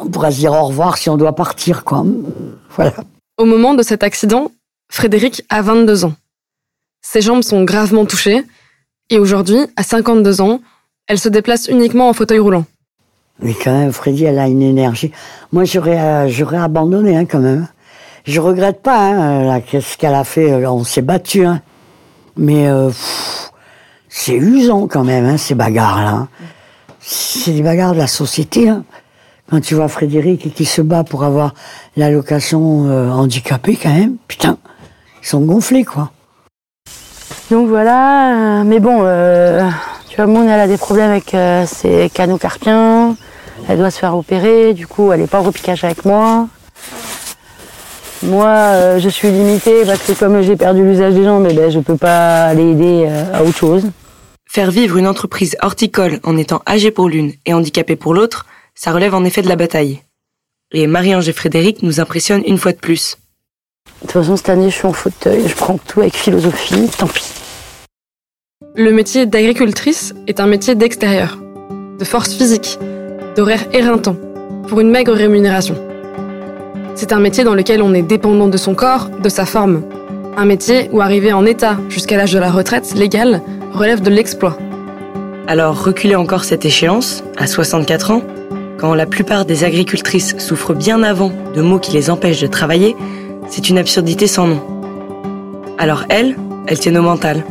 on 0.00 0.06
pourra 0.08 0.30
se 0.30 0.38
dire 0.38 0.52
au 0.52 0.62
revoir 0.64 0.96
si 0.98 1.08
on 1.10 1.16
doit 1.16 1.34
partir 1.34 1.84
quoi. 1.84 2.04
Voilà. 2.76 2.92
Au 3.38 3.44
moment 3.44 3.74
de 3.74 3.82
cet 3.82 4.02
accident, 4.02 4.50
Frédéric 4.90 5.42
a 5.48 5.62
22 5.62 6.04
ans. 6.04 6.14
Ses 7.00 7.20
jambes 7.20 7.42
sont 7.42 7.64
gravement 7.64 8.04
touchées 8.04 8.44
et 9.10 9.18
aujourd'hui, 9.18 9.58
à 9.76 9.82
52 9.82 10.40
ans, 10.40 10.60
elle 11.08 11.18
se 11.18 11.28
déplace 11.28 11.66
uniquement 11.68 12.08
en 12.08 12.12
fauteuil 12.12 12.38
roulant. 12.38 12.64
Mais 13.42 13.54
quand 13.54 13.72
même, 13.72 13.92
Freddy, 13.92 14.24
elle 14.24 14.38
a 14.38 14.46
une 14.46 14.62
énergie. 14.62 15.10
Moi, 15.52 15.64
j'aurais, 15.64 15.98
euh, 15.98 16.28
j'aurais 16.28 16.58
abandonné, 16.58 17.16
hein, 17.16 17.24
quand 17.24 17.40
même. 17.40 17.66
Je 18.24 18.40
regrette 18.40 18.82
pas, 18.82 18.98
hein, 18.98 19.42
là, 19.44 19.60
qu'est-ce 19.60 19.98
qu'elle 19.98 20.14
a 20.14 20.24
fait. 20.24 20.52
euh, 20.52 20.70
On 20.70 20.84
s'est 20.84 21.02
battu, 21.02 21.44
hein. 21.44 21.60
Mais 22.36 22.68
euh, 22.68 22.90
c'est 24.08 24.34
usant 24.36 24.86
quand 24.86 25.04
même, 25.04 25.26
hein, 25.26 25.36
ces 25.36 25.54
bagarres-là. 25.54 26.28
C'est 27.00 27.50
des 27.52 27.62
bagarres 27.62 27.94
de 27.94 27.98
la 27.98 28.06
société. 28.06 28.68
Hein. 28.68 28.84
Quand 29.50 29.60
tu 29.60 29.74
vois 29.74 29.88
Frédéric 29.88 30.54
qui 30.54 30.64
se 30.64 30.80
bat 30.80 31.02
pour 31.04 31.24
avoir 31.24 31.52
l'allocation 31.96 32.86
euh, 32.88 33.10
handicapée, 33.10 33.76
quand 33.76 33.92
même, 33.92 34.16
putain, 34.28 34.56
ils 35.22 35.26
sont 35.26 35.40
gonflés, 35.40 35.84
quoi. 35.84 36.10
Donc 37.50 37.68
voilà, 37.68 38.60
euh, 38.60 38.64
mais 38.64 38.78
bon, 38.80 39.00
euh, 39.02 39.68
tu 40.08 40.16
vois, 40.16 40.26
Moon, 40.26 40.44
elle 40.48 40.60
a 40.60 40.68
des 40.68 40.78
problèmes 40.78 41.10
avec 41.10 41.34
euh, 41.34 41.66
ses 41.66 42.08
canaux 42.14 42.38
carpiens. 42.38 43.16
Elle 43.68 43.78
doit 43.78 43.90
se 43.90 43.98
faire 43.98 44.16
opérer, 44.16 44.74
du 44.74 44.86
coup, 44.86 45.12
elle 45.12 45.20
n'est 45.20 45.26
pas 45.26 45.40
au 45.40 45.44
repiquage 45.44 45.84
avec 45.84 46.04
moi. 46.04 46.48
Moi, 48.22 48.46
euh, 48.46 48.98
je 49.00 49.08
suis 49.08 49.30
limitée 49.30 49.84
parce 49.84 50.00
que 50.00 50.12
comme 50.12 50.42
j'ai 50.42 50.56
perdu 50.56 50.84
l'usage 50.84 51.14
des 51.14 51.24
jambes, 51.24 51.46
eh 51.50 51.54
ben, 51.54 51.70
je 51.70 51.80
peux 51.80 51.96
pas 51.96 52.44
aller 52.44 52.70
aider 52.70 53.06
euh, 53.08 53.24
à 53.34 53.42
autre 53.42 53.56
chose. 53.56 53.84
Faire 54.48 54.70
vivre 54.70 54.96
une 54.96 55.08
entreprise 55.08 55.56
horticole 55.60 56.20
en 56.22 56.36
étant 56.36 56.62
âgé 56.68 56.90
pour 56.90 57.08
l'une 57.08 57.32
et 57.46 57.54
handicapé 57.54 57.96
pour 57.96 58.14
l'autre, 58.14 58.46
ça 58.74 58.92
relève 58.92 59.14
en 59.14 59.24
effet 59.24 59.42
de 59.42 59.48
la 59.48 59.56
bataille. 59.56 60.02
Et 60.72 60.86
Marie-Ange 60.86 61.28
et 61.28 61.32
Frédéric 61.32 61.82
nous 61.82 62.00
impressionnent 62.00 62.42
une 62.46 62.58
fois 62.58 62.72
de 62.72 62.78
plus. 62.78 63.16
De 63.86 64.06
toute 64.06 64.12
façon, 64.12 64.36
cette 64.36 64.48
année, 64.48 64.70
je 64.70 64.76
suis 64.76 64.86
en 64.86 64.92
fauteuil, 64.92 65.48
je 65.48 65.54
prends 65.54 65.78
tout 65.78 66.00
avec 66.00 66.14
philosophie, 66.14 66.88
tant 66.96 67.08
pis. 67.08 67.32
Le 68.76 68.92
métier 68.92 69.26
d'agricultrice 69.26 70.14
est 70.26 70.40
un 70.40 70.46
métier 70.46 70.74
d'extérieur, 70.74 71.38
de 71.98 72.04
force 72.04 72.32
physique, 72.32 72.78
d'horaire 73.36 73.64
éreintant, 73.72 74.16
pour 74.68 74.80
une 74.80 74.90
maigre 74.90 75.12
rémunération. 75.12 75.76
C'est 76.94 77.12
un 77.12 77.20
métier 77.20 77.44
dans 77.44 77.54
lequel 77.54 77.82
on 77.82 77.94
est 77.94 78.02
dépendant 78.02 78.48
de 78.48 78.56
son 78.56 78.74
corps, 78.74 79.08
de 79.08 79.28
sa 79.28 79.46
forme. 79.46 79.82
Un 80.36 80.44
métier 80.44 80.88
où 80.92 81.00
arriver 81.00 81.32
en 81.32 81.44
état 81.46 81.76
jusqu'à 81.88 82.16
l'âge 82.16 82.32
de 82.32 82.38
la 82.38 82.50
retraite 82.50 82.94
légale 82.94 83.42
relève 83.72 84.02
de 84.02 84.10
l'exploit. 84.10 84.56
Alors 85.46 85.82
reculer 85.82 86.14
encore 86.14 86.44
cette 86.44 86.64
échéance, 86.64 87.24
à 87.36 87.46
64 87.46 88.10
ans, 88.10 88.22
quand 88.78 88.94
la 88.94 89.06
plupart 89.06 89.44
des 89.44 89.64
agricultrices 89.64 90.36
souffrent 90.38 90.74
bien 90.74 91.02
avant 91.02 91.32
de 91.54 91.62
maux 91.62 91.78
qui 91.78 91.92
les 91.92 92.10
empêchent 92.10 92.40
de 92.40 92.46
travailler, 92.46 92.96
c'est 93.48 93.68
une 93.68 93.78
absurdité 93.78 94.26
sans 94.26 94.46
nom. 94.46 94.60
Alors 95.78 96.04
elle, 96.08 96.36
elle 96.66 96.78
tient 96.78 96.94
au 96.96 97.02
mental 97.02 97.44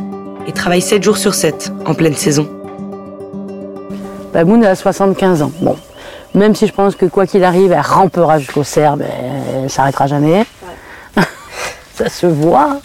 et 0.47 0.51
travaille 0.51 0.81
7 0.81 1.03
jours 1.03 1.17
sur 1.17 1.33
7 1.33 1.71
en 1.85 1.93
pleine 1.93 2.15
saison. 2.15 2.47
Moon, 4.33 4.61
elle 4.61 4.67
a 4.67 4.75
75 4.75 5.41
ans. 5.41 5.51
Bon, 5.61 5.77
même 6.33 6.55
si 6.55 6.67
je 6.67 6.73
pense 6.73 6.95
que 6.95 7.05
quoi 7.05 7.27
qu'il 7.27 7.43
arrive, 7.43 7.71
elle 7.71 7.81
rampera 7.81 8.39
jusqu'au 8.39 8.63
cerf, 8.63 8.97
ben, 8.97 9.07
elle 9.63 9.69
s'arrêtera 9.69 10.07
jamais. 10.07 10.45
Ça 11.95 12.09
se 12.09 12.25
voit. 12.25 12.79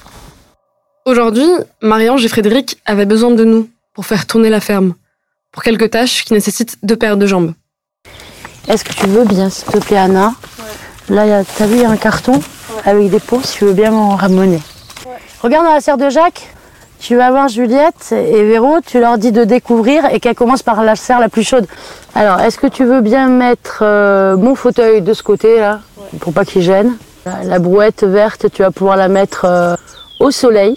Aujourd'hui, 1.05 1.49
Marie-Ange 1.83 2.25
et 2.25 2.29
Frédéric 2.29 2.79
avaient 2.85 3.07
besoin 3.07 3.31
de 3.31 3.45
nous 3.45 3.69
pour 3.95 4.07
faire 4.07 4.27
tourner 4.27 4.51
la 4.51 4.61
ferme, 4.61 4.95
pour 5.53 5.63
quelques 5.63 5.91
tâches 5.91 6.25
qui 6.25 6.33
nécessitent 6.33 6.79
deux 6.83 6.97
paires 6.97 7.17
de 7.17 7.27
jambes. 7.27 7.53
Est-ce 8.69 8.85
que 8.85 8.93
tu 8.93 9.07
veux 9.07 9.25
bien, 9.25 9.49
s'il 9.49 9.67
te 9.67 9.79
plaît, 9.79 9.99
Anna 9.99 10.35
Là, 11.09 11.45
t'as 11.45 11.67
vu, 11.67 11.77
il 11.77 11.83
y 11.83 11.85
a 11.85 11.91
un 11.91 11.97
carton 11.97 12.41
avec 12.85 13.09
des 13.11 13.21
pots, 13.21 13.41
si 13.43 13.59
tu 13.59 13.65
veux 13.67 13.73
bien 13.73 13.93
m'en 13.93 14.17
ramener. 14.17 14.61
Regarde 15.41 15.67
dans 15.67 15.73
la 15.73 15.81
serre 15.81 15.99
de 15.99 16.11
Jacques. 16.11 16.49
Tu 16.99 17.15
vas 17.15 17.31
voir 17.31 17.49
Juliette 17.49 18.13
et 18.13 18.45
Véro, 18.45 18.79
tu 18.85 18.99
leur 19.01 19.19
dis 19.19 19.31
de 19.31 19.45
découvrir 19.45 20.07
et 20.13 20.19
qu'elles 20.19 20.35
commencent 20.35 20.63
par 20.63 20.83
la 20.83 20.97
serre 20.97 21.21
la 21.21 21.29
plus 21.29 21.45
chaude. 21.45 21.67
Alors, 22.15 22.41
est-ce 22.41 22.59
que 22.59 22.67
tu 22.67 22.85
veux 22.85 23.01
bien 23.01 23.29
mettre 23.29 23.81
euh, 23.83 24.37
mon 24.37 24.55
fauteuil 24.55 25.03
de 25.03 25.13
ce 25.13 25.23
côté, 25.23 25.59
là, 25.61 25.81
pour 26.21 26.33
pas 26.33 26.45
qu'il 26.45 26.63
gêne? 26.63 26.97
La, 27.25 27.45
la 27.45 27.59
brouette 27.59 28.03
verte, 28.03 28.47
tu 28.53 28.63
vas 28.63 28.71
pouvoir 28.71 28.97
la 28.97 29.09
mettre 29.09 29.45
euh, 29.45 29.77
au 30.21 30.31
soleil. 30.31 30.77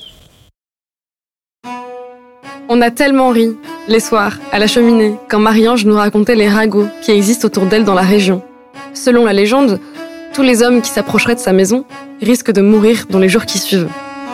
On 2.67 2.81
a 2.81 2.91
tellement 2.91 3.29
ri, 3.29 3.57
les 3.87 3.99
soirs, 3.99 4.33
à 4.51 4.59
la 4.59 4.67
cheminée, 4.67 5.17
quand 5.29 5.39
Marie-Ange 5.39 5.85
nous 5.85 5.95
racontait 5.95 6.35
les 6.35 6.49
ragots 6.49 6.87
qui 7.01 7.11
existent 7.11 7.47
autour 7.47 7.65
d'elle 7.65 7.85
dans 7.85 7.95
la 7.95 8.01
région. 8.01 8.43
Selon 8.93 9.25
la 9.25 9.33
légende, 9.33 9.79
tous 10.33 10.43
les 10.43 10.61
hommes 10.61 10.81
qui 10.81 10.91
s'approcheraient 10.91 11.35
de 11.35 11.39
sa 11.39 11.53
maison 11.53 11.85
risquent 12.21 12.51
de 12.51 12.61
mourir 12.61 13.05
dans 13.09 13.19
les 13.19 13.29
jours 13.29 13.45
qui 13.45 13.57
suivent. 13.57 13.89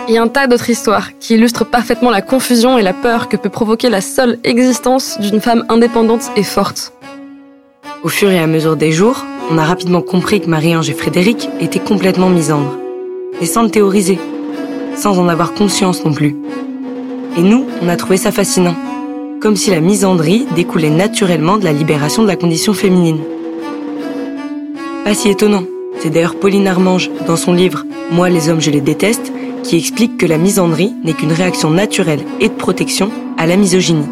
Et 0.07 0.19
un 0.19 0.27
tas 0.27 0.45
d'autres 0.45 0.69
histoires 0.69 1.17
qui 1.19 1.33
illustrent 1.33 1.65
parfaitement 1.65 2.11
la 2.11 2.21
confusion 2.21 2.77
et 2.77 2.83
la 2.83 2.93
peur 2.93 3.27
que 3.27 3.37
peut 3.37 3.49
provoquer 3.49 3.89
la 3.89 4.01
seule 4.01 4.37
existence 4.43 5.19
d'une 5.19 5.41
femme 5.41 5.65
indépendante 5.67 6.31
et 6.35 6.43
forte. 6.43 6.93
Au 8.03 8.09
fur 8.09 8.29
et 8.29 8.37
à 8.37 8.45
mesure 8.45 8.75
des 8.75 8.91
jours, 8.91 9.25
on 9.49 9.57
a 9.57 9.63
rapidement 9.63 10.03
compris 10.03 10.41
que 10.41 10.47
Marie-Ange 10.47 10.91
et 10.91 10.93
Frédéric 10.93 11.49
étaient 11.59 11.79
complètement 11.79 12.29
misandres. 12.29 12.77
Et 13.41 13.47
sans 13.47 13.63
le 13.63 13.71
théoriser, 13.71 14.19
sans 14.95 15.17
en 15.17 15.27
avoir 15.27 15.53
conscience 15.53 16.05
non 16.05 16.13
plus. 16.13 16.35
Et 17.35 17.41
nous, 17.41 17.65
on 17.81 17.89
a 17.89 17.95
trouvé 17.95 18.17
ça 18.17 18.31
fascinant. 18.31 18.75
Comme 19.41 19.55
si 19.55 19.71
la 19.71 19.79
misandrie 19.79 20.45
découlait 20.55 20.91
naturellement 20.91 21.57
de 21.57 21.65
la 21.65 21.73
libération 21.73 22.21
de 22.21 22.27
la 22.27 22.35
condition 22.35 22.73
féminine. 22.73 23.21
Pas 25.03 25.15
si 25.15 25.29
étonnant. 25.29 25.63
C'est 25.99 26.11
d'ailleurs 26.11 26.35
Pauline 26.35 26.67
Armange, 26.67 27.09
dans 27.25 27.37
son 27.37 27.53
livre 27.53 27.85
Moi 28.11 28.29
les 28.29 28.49
hommes 28.49 28.61
je 28.61 28.69
les 28.69 28.81
déteste, 28.81 29.31
qui 29.65 29.77
explique 29.77 30.17
que 30.17 30.27
la 30.27 30.37
misandrie 30.37 30.93
n'est 31.03 31.13
qu'une 31.13 31.33
réaction 31.33 31.71
naturelle 31.71 32.23
et 32.39 32.49
de 32.49 32.53
protection 32.53 33.11
à 33.37 33.47
la 33.47 33.57
misogynie. 33.57 34.05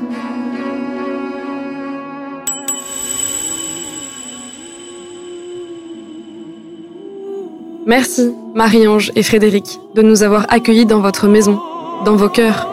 Merci, 7.85 8.33
Marie-Ange 8.55 9.11
et 9.15 9.21
Frédéric, 9.21 9.79
de 9.93 10.01
nous 10.01 10.23
avoir 10.23 10.45
accueillis 10.49 10.87
dans 10.87 11.01
votre 11.01 11.27
maison, 11.27 11.59
dans 12.03 12.15
vos 12.15 12.29
cœurs, 12.29 12.67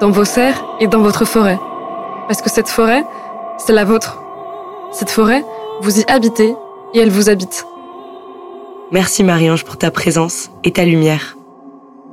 dans 0.00 0.10
vos 0.10 0.24
serres 0.24 0.64
et 0.80 0.88
dans 0.88 1.02
votre 1.02 1.24
forêt. 1.24 1.58
Parce 2.26 2.42
que 2.42 2.50
cette 2.50 2.68
forêt, 2.68 3.04
c'est 3.58 3.72
la 3.72 3.84
vôtre. 3.84 4.20
Cette 4.90 5.10
forêt, 5.10 5.44
vous 5.82 6.00
y 6.00 6.04
habitez 6.08 6.54
et 6.94 6.98
elle 6.98 7.10
vous 7.10 7.28
habite. 7.28 7.66
Merci 8.90 9.22
Marie-Ange 9.22 9.64
pour 9.64 9.76
ta 9.76 9.90
présence 9.90 10.50
et 10.64 10.72
ta 10.72 10.84
lumière. 10.84 11.36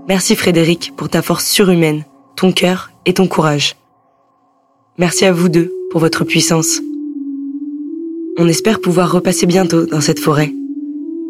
Merci 0.08 0.36
Frédéric 0.36 0.94
pour 0.98 1.10
ta 1.10 1.22
force 1.22 1.46
surhumaine, 1.46 2.04
ton 2.36 2.52
cœur 2.52 2.92
et 3.06 3.14
ton 3.14 3.28
courage. 3.28 3.76
Merci 4.98 5.26
à 5.26 5.32
vous 5.32 5.48
deux 5.48 5.72
pour 5.92 6.02
votre 6.02 6.24
puissance. 6.24 6.82
On 8.38 8.48
espère 8.48 8.82
pouvoir 8.82 9.12
repasser 9.12 9.46
bientôt 9.46 9.86
dans 9.86 10.02
cette 10.02 10.20
forêt 10.20 10.54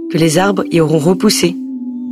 que 0.10 0.18
les 0.18 0.38
arbres 0.38 0.64
y 0.72 0.80
auront 0.80 1.00
repoussé 1.00 1.56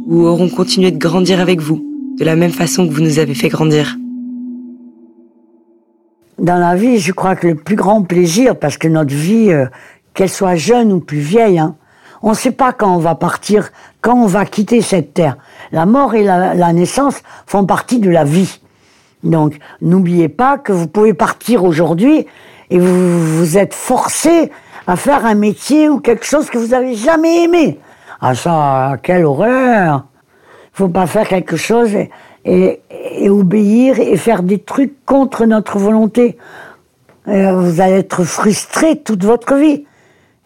ou 0.06 0.26
auront 0.26 0.50
continué 0.50 0.92
de 0.92 0.98
grandir 0.98 1.40
avec 1.40 1.62
vous, 1.62 1.84
de 2.18 2.26
la 2.26 2.36
même 2.36 2.52
façon 2.52 2.88
que 2.88 2.94
vous 2.94 3.02
nous 3.02 3.20
avez 3.20 3.36
fait 3.36 3.50
grandir. 3.50 3.98
Dans 6.40 6.58
la 6.58 6.76
vie, 6.76 7.00
je 7.00 7.12
crois 7.12 7.36
que 7.36 7.48
le 7.48 7.56
plus 7.56 7.76
grand 7.76 8.04
plaisir, 8.04 8.58
parce 8.58 8.78
que 8.78 8.88
notre 8.88 9.14
vie, 9.14 9.52
euh, 9.52 9.66
qu'elle 10.14 10.30
soit 10.30 10.56
jeune 10.56 10.94
ou 10.94 11.00
plus 11.00 11.20
vieille, 11.20 11.60
hein, 11.60 11.76
on 12.22 12.32
ne 12.32 12.36
sait 12.36 12.52
pas 12.52 12.74
quand 12.74 12.94
on 12.96 13.00
va 13.00 13.16
partir, 13.16 13.70
quand 14.02 14.16
on 14.16 14.26
va 14.26 14.46
quitter 14.46 14.82
cette 14.82 15.14
terre. 15.14 15.38
La 15.72 15.86
mort 15.86 16.16
et 16.16 16.24
la, 16.24 16.74
naissance 16.74 17.22
font 17.46 17.66
partie 17.66 18.00
de 18.00 18.10
la 18.10 18.24
vie. 18.24 18.60
Donc, 19.24 19.58
n'oubliez 19.82 20.30
pas 20.30 20.58
que 20.58 20.72
vous 20.72 20.88
pouvez 20.88 21.14
partir 21.14 21.64
aujourd'hui 21.64 22.26
et 22.70 22.80
vous 22.80 23.38
vous 23.38 23.58
êtes 23.58 23.74
forcé 23.74 24.52
à 24.88 24.96
faire 24.96 25.26
un 25.26 25.36
métier 25.36 25.90
ou 25.90 26.00
quelque 26.00 26.26
chose 26.26 26.50
que 26.50 26.58
vous 26.58 26.68
n'avez 26.68 26.96
jamais 26.96 27.44
aimé. 27.44 27.80
Ah 28.22 28.36
ça, 28.36 28.98
quelle 29.04 29.26
horreur 29.26 30.06
Il 30.74 30.78
faut 30.78 30.90
pas 30.90 31.08
faire 31.08 31.28
quelque 31.28 31.58
chose 31.58 31.92
et, 32.46 32.82
obéir 33.30 34.00
et 34.00 34.18
faire 34.18 34.44
des 34.44 34.60
trucs 34.60 35.06
contre 35.06 35.46
notre 35.46 35.78
volonté. 35.78 36.38
Euh, 37.28 37.54
vous 37.54 37.82
allez 37.82 37.96
être 37.96 38.24
frustré 38.24 38.98
toute 38.98 39.24
votre 39.24 39.56
vie. 39.56 39.86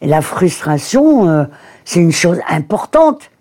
La 0.04 0.22
frustration, 0.22 1.28
euh, 1.30 1.46
c'est 1.86 2.02
une 2.02 2.12
chose 2.12 2.39
importante. 2.50 3.32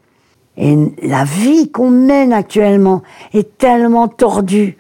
Et 0.57 0.77
la 1.03 1.25
vie 1.25 1.71
qu'on 1.71 1.91
mène 1.91 2.33
actuellement 2.33 3.03
est 3.35 3.59
tellement 3.59 4.07
tordue, 4.07 4.77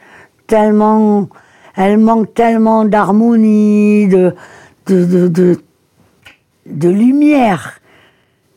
tellement, 0.46 1.28
elle 1.76 1.98
manque 1.98 2.34
tellement 2.34 2.84
d'harmonie, 2.84 4.06
de, 4.06 4.34
de, 4.86 5.28
de, 6.66 6.88
lumière 6.88 7.80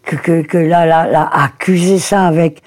que, 0.04 0.18
que, 0.18 0.42
que 0.42 0.58
là, 0.58 0.86
là, 0.86 1.08
là, 1.08 1.30
accuser 1.32 2.00
ça 2.00 2.28
avec 2.28 2.62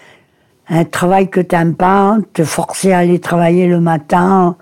un 0.71 0.85
travail 0.85 1.29
que 1.29 1.41
t'aimes 1.41 1.75
pas, 1.75 2.17
te 2.33 2.43
forcer 2.43 2.93
à 2.93 2.99
aller 2.99 3.21
travailler 3.21 3.67
le 3.67 3.81
matin. 3.81 4.57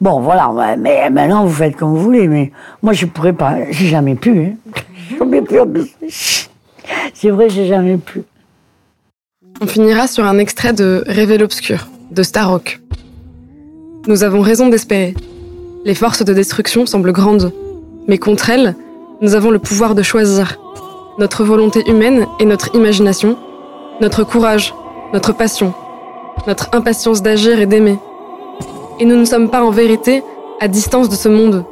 Bon, 0.00 0.20
voilà, 0.20 0.76
mais 0.78 1.10
maintenant 1.10 1.44
vous 1.44 1.54
faites 1.54 1.76
comme 1.76 1.90
vous 1.90 2.02
voulez, 2.02 2.28
mais 2.28 2.52
moi 2.82 2.92
je 2.92 3.06
pourrais 3.06 3.32
pas, 3.32 3.70
j'ai 3.70 3.86
jamais 3.86 4.14
pu. 4.14 4.46
Hein. 4.46 4.74
Pu. 5.18 5.82
C'est 7.14 7.30
vrai, 7.30 7.48
j'ai 7.48 7.66
jamais 7.66 7.96
pu. 7.96 8.22
On 9.60 9.66
finira 9.66 10.06
sur 10.06 10.24
un 10.24 10.38
extrait 10.38 10.72
de 10.72 11.02
Révèle 11.06 11.42
obscur 11.42 11.88
de 12.10 12.22
Starrock. 12.22 12.80
Nous 14.06 14.22
avons 14.22 14.40
raison 14.40 14.68
d'espérer. 14.68 15.14
Les 15.84 15.94
forces 15.94 16.24
de 16.24 16.32
destruction 16.32 16.86
semblent 16.86 17.12
grandes, 17.12 17.52
mais 18.06 18.18
contre 18.18 18.50
elles, 18.50 18.74
nous 19.20 19.34
avons 19.34 19.50
le 19.50 19.58
pouvoir 19.58 19.94
de 19.94 20.02
choisir. 20.02 20.58
Notre 21.18 21.44
volonté 21.44 21.82
humaine 21.88 22.26
et 22.38 22.44
notre 22.44 22.74
imagination, 22.74 23.36
notre 24.00 24.24
courage, 24.24 24.74
notre 25.12 25.32
passion, 25.32 25.74
notre 26.46 26.68
impatience 26.72 27.22
d'agir 27.22 27.60
et 27.60 27.66
d'aimer. 27.66 27.98
Et 29.00 29.04
nous 29.04 29.14
ne 29.14 29.24
sommes 29.24 29.48
pas 29.48 29.62
en 29.62 29.70
vérité 29.70 30.24
à 30.60 30.66
distance 30.66 31.08
de 31.08 31.14
ce 31.14 31.28
monde. 31.28 31.64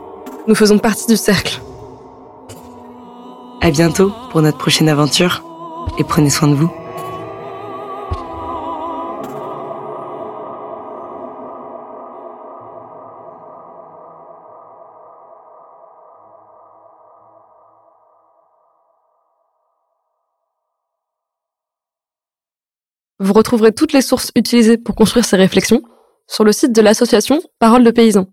Nous 0.46 0.54
faisons 0.54 0.78
partie 0.78 1.08
du 1.08 1.16
cercle. 1.16 1.60
À 3.60 3.70
bientôt 3.70 4.12
pour 4.30 4.42
notre 4.42 4.58
prochaine 4.58 4.88
aventure 4.88 5.42
et 5.98 6.04
prenez 6.04 6.30
soin 6.30 6.46
de 6.46 6.54
vous. 6.54 6.70
Vous 23.18 23.32
retrouverez 23.32 23.72
toutes 23.72 23.92
les 23.92 24.02
sources 24.02 24.30
utilisées 24.36 24.76
pour 24.76 24.94
construire 24.94 25.24
ces 25.24 25.36
réflexions 25.36 25.82
sur 26.28 26.44
le 26.44 26.52
site 26.52 26.72
de 26.72 26.82
l'association 26.82 27.40
Parole 27.58 27.84
de 27.84 27.90
paysans. 27.90 28.26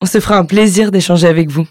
On 0.00 0.06
se 0.06 0.20
fera 0.20 0.38
un 0.38 0.44
plaisir 0.44 0.90
d'échanger 0.90 1.26
avec 1.26 1.50
vous. 1.50 1.66